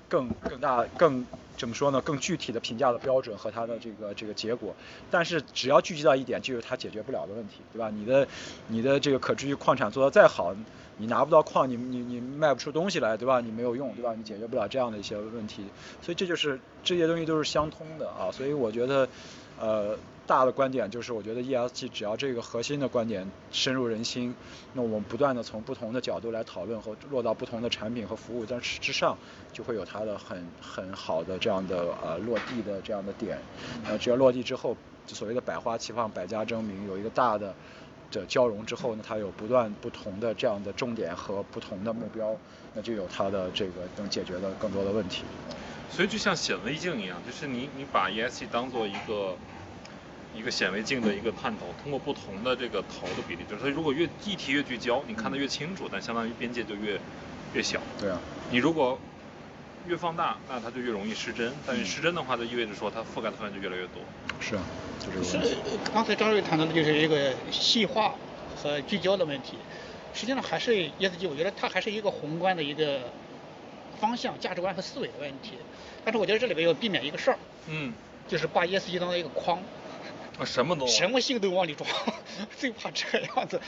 [0.07, 1.25] 更更大更
[1.57, 1.99] 怎么说呢？
[2.01, 4.75] 更具体的评价的标准和它的这个这个结果。
[5.09, 7.89] 但是只要聚集到一点，就是它解决不了的问题，对吧？
[7.89, 8.27] 你的
[8.67, 10.55] 你的这个可持续矿产做得再好，
[10.97, 13.41] 你拿不到矿，你你你卖不出东西来，对吧？
[13.41, 14.13] 你没有用，对吧？
[14.15, 15.63] 你解决不了这样的一些问题。
[16.01, 18.31] 所以这就是这些东西都是相通的啊。
[18.31, 19.09] 所以我觉得，
[19.59, 19.97] 呃。
[20.29, 24.35] 大的观点就是，我觉得 ESG 只要这个核心的观点深入人心，
[24.73, 29.17] 那我们不断的从不同的角度来讨论和落到不同的产品和服务在之上，
[29.51, 33.39] 就会有它的很很好的这样的呃落地的这样的点。
[33.83, 34.77] 那，只要落地之后，
[35.07, 37.55] 所谓的百花齐放、百家争鸣，有一个大的
[38.11, 42.35] 的交融之后呢，它有不断不同的这样的重点和不同的目标，
[42.75, 45.23] 那就有它的这个能解决的更多的问题。
[45.89, 49.35] 所以就像显微镜一样，就是你你把 ESG 当做一个。
[50.35, 56.99] 一个显微镜的一个探头，通过不同的这个头的比例，就是它如果越议题越聚焦，你看得越清楚，但相当于边界就越
[57.53, 57.81] 越小。
[57.99, 58.19] 对啊。
[58.51, 58.97] 你如果
[59.87, 61.51] 越放大，那它就越容易失真。
[61.65, 64.01] 但是失真的话，就意味着说它覆盖的范围就越来越多。
[64.39, 64.61] 是啊，
[64.99, 65.23] 就这个。
[65.23, 65.57] 是
[65.93, 68.13] 刚才张瑞谈到的就是一个细化
[68.55, 69.57] 和聚焦的问题。
[70.13, 72.99] 实际上还是 ESG，我觉得它还是一个宏观的一个
[73.99, 75.53] 方向、价值观和思维的问题。
[76.05, 77.37] 但是我觉得这里边要避免一个事儿。
[77.67, 77.93] 嗯。
[78.27, 79.59] 就是把 ESG 当做一个框。
[80.45, 81.89] 什么都什么性都往里装，
[82.57, 83.59] 最怕这样子，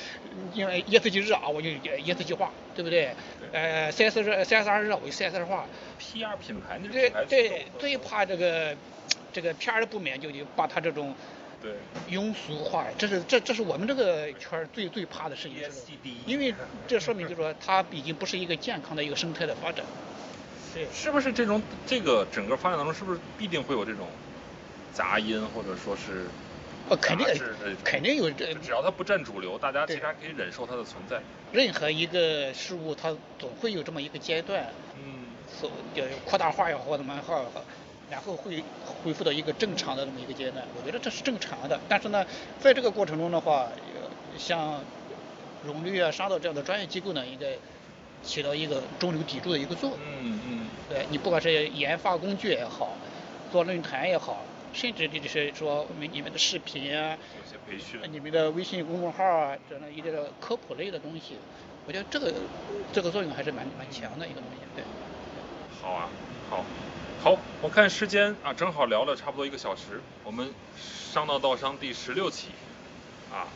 [0.53, 3.13] 因为一次就热啊，我就 ESG 化，对不对？
[3.51, 5.65] 呃，CS 热，CSR 热，我就 CSR 化。
[5.99, 8.75] PR 品牌那对对，最怕这个
[9.33, 11.13] 这个 PR 的不免就就把它这种
[11.61, 11.71] 对
[12.09, 15.57] 庸俗化，这是这这是我们这个圈最最怕的事情，
[16.25, 16.53] 因为
[16.87, 19.85] 这说明就是说它已经不是一个健康的一个生态的发展。
[20.73, 24.07] 对，是不是这种这个整个发展当中，是不是必定会有这种
[24.93, 26.25] 杂音，或者说是？
[26.91, 27.25] 呃，肯定
[27.85, 31.21] 肯定有这，只要它不占主流，大家其实还可以忍受它的存在。
[31.53, 34.67] 任何一个事物，它总会有这么一个阶段，
[34.97, 37.45] 嗯，所叫扩大化也好，怎么也好，
[38.09, 38.61] 然后会
[39.01, 40.65] 恢复到一个正常的这么一个阶段。
[40.77, 41.79] 我觉得这是正常的。
[41.87, 42.25] 但是呢，
[42.59, 43.69] 在这个过程中的话，
[44.37, 44.83] 像
[45.65, 47.53] 荣率啊、商道这样的专业机构呢，应该
[48.21, 49.99] 起到一个中流砥柱的一个作用。
[50.21, 50.67] 嗯嗯。
[50.89, 52.97] 对你不管是研发工具也好，
[53.49, 54.43] 做论坛也好。
[54.73, 57.17] 甚至就是说，我们你们的视频啊，
[57.69, 57.99] 培训。
[58.11, 61.37] 你们的微信公众号啊，这样一个科普类的东西，
[61.85, 62.33] 我觉得这个
[62.93, 64.83] 这个作用还是蛮蛮强的一个东西，对。
[65.81, 66.09] 好啊，
[66.49, 66.65] 好，
[67.21, 72.49] 好，我看时间啊，正好聊了差不多一个小时，我们商道道商第十六期
[73.31, 73.47] 啊，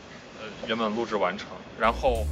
[0.42, 1.50] 呃，圆满录制完成，
[1.80, 2.26] 然后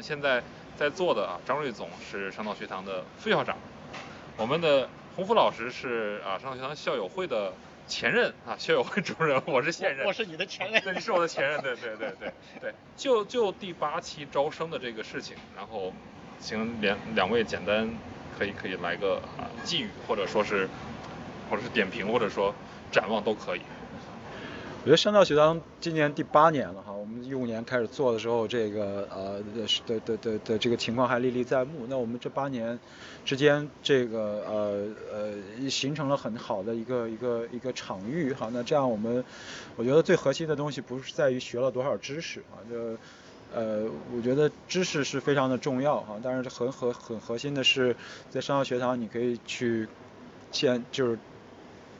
[0.00, 0.42] 们现在。
[0.78, 3.54] 在座的啊，张瑞总是商道学堂的副校长，
[4.38, 7.52] 我们的洪福老师是啊商道学堂校友会的
[7.86, 12.32] 前任啊校友会主任，我是现任，我是你的前任，对，你是我的前任，对对对对
[12.62, 15.92] 对， 就就第八期招生的这个事情，然后
[16.38, 17.90] 请两两位简单
[18.38, 20.66] 可以可以来个啊寄语，或者说是
[21.50, 22.54] 或者是点评，或者说
[22.90, 23.60] 展望都可以。
[24.82, 29.38] 我觉得商道学堂今年第八年了哈，我们一五年开始做的时候，这个呃
[29.86, 31.84] 的的的的这个情况还历历在目。
[31.86, 32.80] 那我们这八年
[33.22, 38.48] 之间，这个呃呃形成了很好的一个一个一个场域哈。
[38.54, 39.22] 那这样我们，
[39.76, 42.96] 我觉得最核心的东西不是在于学了多少知识啊，就
[43.54, 43.84] 呃
[44.16, 47.94] 我觉得知识是非常的重要哈，但是很核很核心的是
[48.30, 49.86] 在商道学堂你可以去
[50.50, 51.18] 先就是。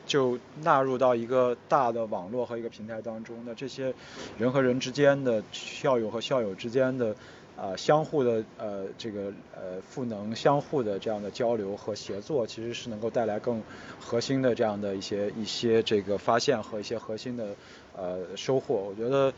[0.05, 3.93] 就纳入到一个大的网络和一个平台当中，那这些
[4.37, 7.15] 人和人之间的校友和校友之间的
[7.55, 13.61] 啊相互的呃这个呃赋能、相互的这样的交流和协作，其实是能够带来更
[13.99, 17.55] 核心的这样的一些一些这个发现和一些核心的
[17.95, 18.75] 呃收获。
[18.75, 19.33] 我觉得。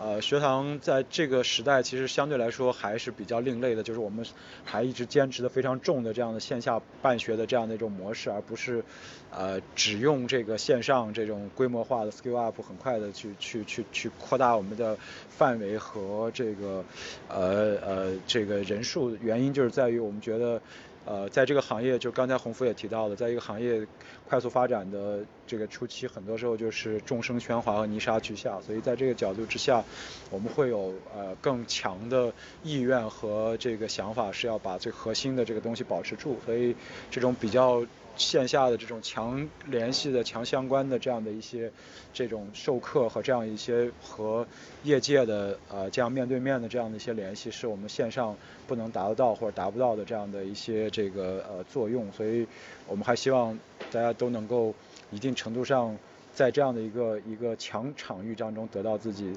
[0.00, 4.24] 呃，学堂在这个时代其实相对来说还是比较另类的，就是我们
[4.64, 8.84] 还一直坚持的非常重的这样的线下办学的这样的一种模式，而不是
[9.30, 14.96] 呃只用这个线上这种规模化的 scale up 很快的去去去去扩大我们的
[15.28, 16.84] 范围和这个
[17.28, 19.16] 呃呃这个人数。
[19.16, 20.60] 原因就是在于我们觉得。
[21.08, 23.86] 呃，在这个行业，就刚才洪福也提到了，在一个行业
[24.28, 29.82] 快速发展的这个初期，很多时候就是众生喧哗和泥沙俱下，所以在这个角度之下，
[30.30, 32.30] 我们会有呃更强的
[32.62, 36.76] 意愿和这个想法，是要把最核心的这个东西保持住，所以
[37.10, 37.82] 这种比较。
[38.18, 41.70] 线下的这种强联系的、强相关的这样的一些
[42.12, 44.46] 这种授课和这样一些和
[44.82, 52.46] 业界的呃这样面对面的这样的一些联系，是我们线上不能达得到或者达不到的这样的一些这个呃作用，所以
[52.86, 53.58] 我们还希望
[53.90, 54.74] 大家都能够
[55.10, 55.96] 一定程度上。
[56.34, 59.34] 在这样的一个一个强场域当中得到自己。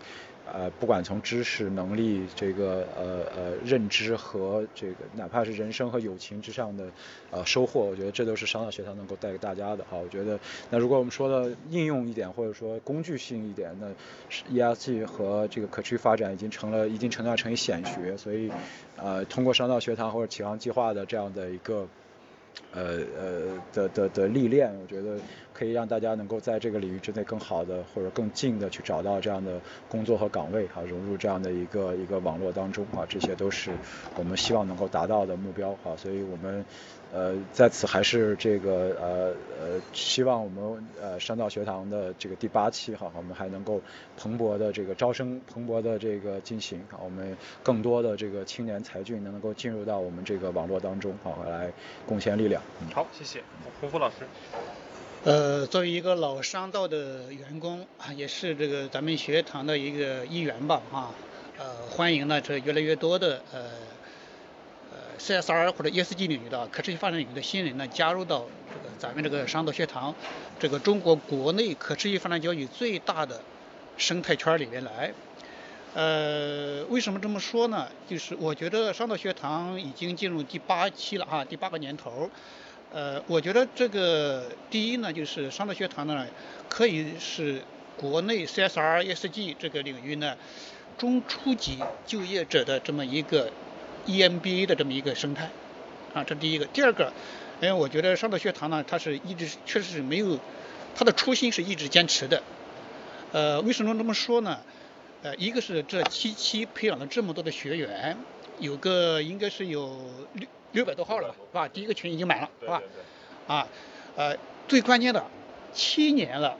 [0.54, 6.86] 呃，不管从知识能力、这个呃呃认知和这个哪怕是人生和友情之上的
[7.32, 9.97] 呃收获，我觉得这都是商道学堂能够带给大家的哈。
[9.97, 10.39] 我觉得，
[10.70, 13.88] 那如果我们说的应用一点或者说工具性一点，那
[14.54, 18.52] ESG 和这个可持续发展已经成了一定程度上成为显学，所以
[18.97, 21.88] 呃通过商道学堂或者启航计划的这样的一个。
[22.74, 25.18] 呃呃的的的历练，我觉得
[25.62, 33.70] 可以让大家能够在这个领域之内更好的或者更近的去找到这样的工作和岗位，哈，融入这样的一个一个网络当中，啊，这些都是
[34.16, 36.66] 我们希望能够达到的目标，哈，所以我们。
[37.14, 43.82] 呃，在此还是这个呃呃，希望我们呃山道学堂的这个第八期哈，我们还能够
[44.18, 51.74] 蓬勃的这个招生，蓬勃的这个进行，我们更多的这个青年才俊能够进入到我们这个网络当中，好来
[52.07, 52.64] 贡献力量。
[52.93, 53.43] 好，谢谢
[53.82, 54.26] 洪福老师。
[55.24, 61.11] 呃，作为一个老商道的员工啊，也是这个咱们学堂的一个一员吧啊，
[61.59, 63.59] 呃，欢迎呢这越来越多的呃
[64.89, 64.97] 呃。
[65.19, 70.15] CSR 或者 ESG 领域的可持续发展领域的新人呢，加入到这个咱们这个商道学堂，
[70.59, 73.39] 这个中国国内可持续发展教育最大的
[73.97, 75.13] 生态圈里面来。
[75.93, 77.88] 呃，为什么这么说呢？
[78.09, 82.28] 就是我觉得商道学堂已经进入第八期了啊，第八个年头。
[82.93, 86.27] 呃，我觉得这个第一呢，就是商道学堂呢，
[86.69, 87.61] 可以是
[87.97, 90.35] 国内 CSR、ESG 这个领域呢
[90.97, 93.51] 中初级就业者的这么一个。
[94.07, 95.51] EMBA 的这么一个生态，
[96.15, 96.65] 啊，这第一个。
[96.65, 97.13] 第二个，
[97.61, 100.39] 因为我觉得上道学堂呢，它是一直确实是没有，
[100.95, 102.41] 它的初心是一直坚持的。
[103.31, 104.59] 呃，为什么这么说呢？
[105.21, 108.17] 呃，一个是这七期培养了这么多的学员，
[108.62, 109.99] 有个应该是有
[110.34, 111.68] 六六百多号了吧，是吧？
[111.68, 112.82] 第一个群已经满了，是吧？
[113.47, 113.68] 啊，
[114.16, 114.38] 呃，
[114.68, 115.26] 最关键的，
[115.74, 116.57] 七年了，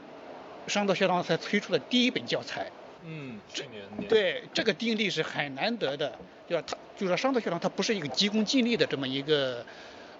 [0.68, 2.70] 商道学堂才推出了第一本教材。
[3.06, 3.64] 嗯，这
[4.10, 6.64] 对这个定力是很难得的，对吧？
[6.68, 9.64] 它就是说，商道学堂它不是一个急功近利的这么一个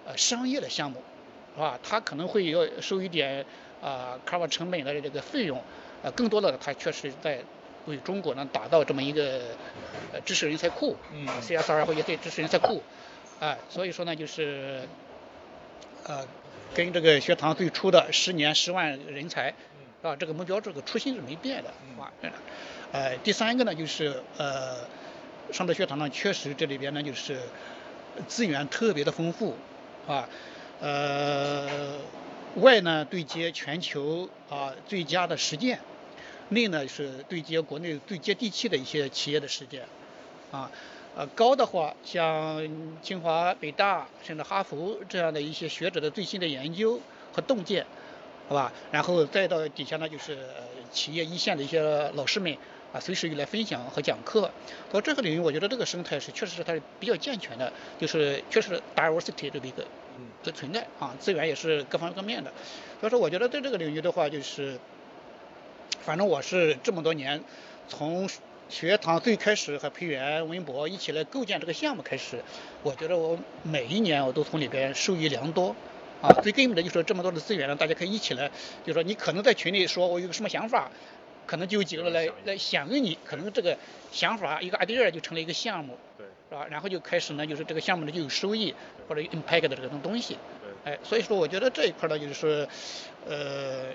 [0.06, 1.04] 呃商业的项目，
[1.56, 1.80] 是吧？
[1.84, 3.46] 它可能会要收一点
[3.82, 5.62] 啊 cover 成本的这个费用，
[6.04, 7.44] 呃，更多的它确实在
[7.86, 9.42] 为中国呢打造这么一个
[10.14, 12.82] 呃知识人才库，嗯，CSR 或者对知识人才库，
[13.40, 14.88] 哎，所以说呢，就是
[16.06, 16.26] 呃
[16.74, 19.54] 跟这个学堂最初的十年十万人才。
[20.04, 21.70] 啊，这个目标这个初心是没变的，
[22.02, 22.12] 啊，
[22.92, 24.78] 呃，第三个呢就是呃，
[25.52, 27.40] 上的学堂呢确实这里边呢就是
[28.28, 29.56] 资源特别的丰富，
[30.08, 30.28] 啊，
[30.80, 32.00] 呃，
[32.56, 35.80] 外呢对接全球啊最佳的实践，
[36.52, 39.84] 内呢是对接国内最接地气的一些企业的实践，
[40.52, 40.72] 啊，
[41.16, 42.62] 呃高的话像
[43.02, 47.00] 清华、北大甚至哈佛这样的一些学者的最新的研究
[47.34, 47.86] 和洞见。
[48.50, 50.38] 好吧，然后再到底下呢，就是
[50.92, 51.80] 企业一线的一些
[52.16, 52.58] 老师们
[52.92, 54.52] 啊，随时来分享和讲课。
[54.92, 59.86] 到这个领域，我觉得这个生态是确实是它是比较健全的，就是确实 diversity 这么一个
[60.44, 62.52] 的存在啊，资源也是各方各面的。
[63.00, 64.78] 所以说，我觉得在这个领域的话，就是
[66.06, 67.42] 反正我是这么多年，
[67.88, 68.30] 从
[68.70, 72.44] 学堂最开始和培元、文博一起来构建这个项目开始，
[72.84, 75.76] 我觉得我每一年我都从里边受益良多。
[76.22, 78.48] 啊，最根本的就是这么多的资源呢，大家可以一起来，
[78.86, 80.92] 就是说你可能在群里说我有个什么想法，
[81.48, 83.76] 可能就有几个人来来响应你，可能这个
[84.12, 86.68] 想法一个 idea 就成了一个项目，对，是吧？
[86.70, 88.72] 然后就开始呢，就是这个项目呢就有收益
[89.08, 90.38] 或者 impact 的这种东西，
[90.86, 92.68] 对，哎，所以说我觉得这一块呢就是说，
[93.28, 93.86] 呃，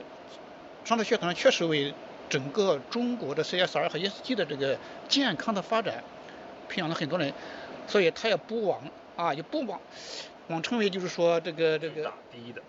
[0.87, 1.93] 上大学可能确实为
[2.31, 4.79] 整个中国的 CSR 和 ESG 的这个
[5.09, 6.03] 健康的发展
[6.69, 7.33] 培养了很多人，
[7.89, 8.81] 所以他也不枉
[9.17, 9.81] 啊，也不枉。
[10.49, 12.13] 枉称为就是说这个这个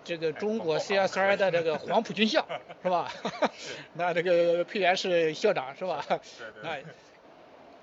[0.04, 2.44] 这个中国 CSR 的这个黄埔军校
[2.82, 3.08] 是吧？
[3.94, 6.04] 那这个佩元是校长是吧？
[6.62, 6.78] 那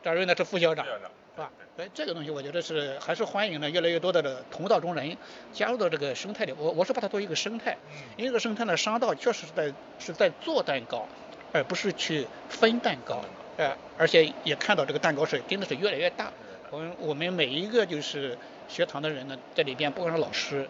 [0.04, 0.92] 张瑞呢是副校长是
[1.38, 1.50] 吧？
[1.78, 5.18] 哎，这个东西我觉得是还是欢迎呢越来越多的同道中人
[5.52, 6.54] 加入到这个生态里。
[6.58, 7.78] 我我是把它作为一个生态，
[8.16, 11.08] 因为这个生态呢商道确实是在是在做蛋糕，
[11.52, 13.24] 而不是去分蛋糕。
[13.58, 16.32] 哎，而且也看到这个蛋糕是真的是越来越大。
[16.72, 18.38] 我们我们每一个就是。
[18.68, 20.68] 学堂的人呢，在里边不管是老师，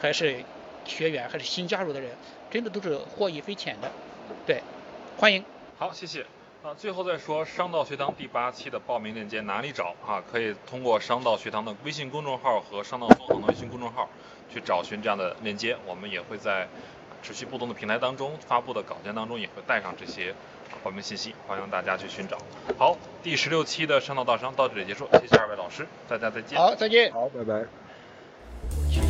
[0.00, 0.42] 还是
[0.84, 2.10] 学员，还是新加入的人，
[2.50, 3.88] 真的都是获益匪浅的。
[4.44, 4.60] 对，
[5.16, 5.44] 欢迎。
[5.78, 6.26] 好，谢谢。
[6.66, 10.20] 啊，最后再说商道学堂第八期的报名链接哪里找啊？
[10.32, 14.08] 可以通过商道学堂的微信公众号和商道纵横的微信公众号
[14.52, 15.76] 去找寻这样的链接。
[15.86, 16.66] 我们也会在
[17.22, 20.34] 持续不同的平台当中发布的稿件当中也会带上这些。
[20.82, 22.36] 报名信息，欢迎大家去寻找。
[22.76, 26.58] 好，第十六期的商道道商到这里结束，谢谢二位老师，大家再见。
[26.58, 27.12] 好，再见。
[27.12, 29.05] 好，拜拜。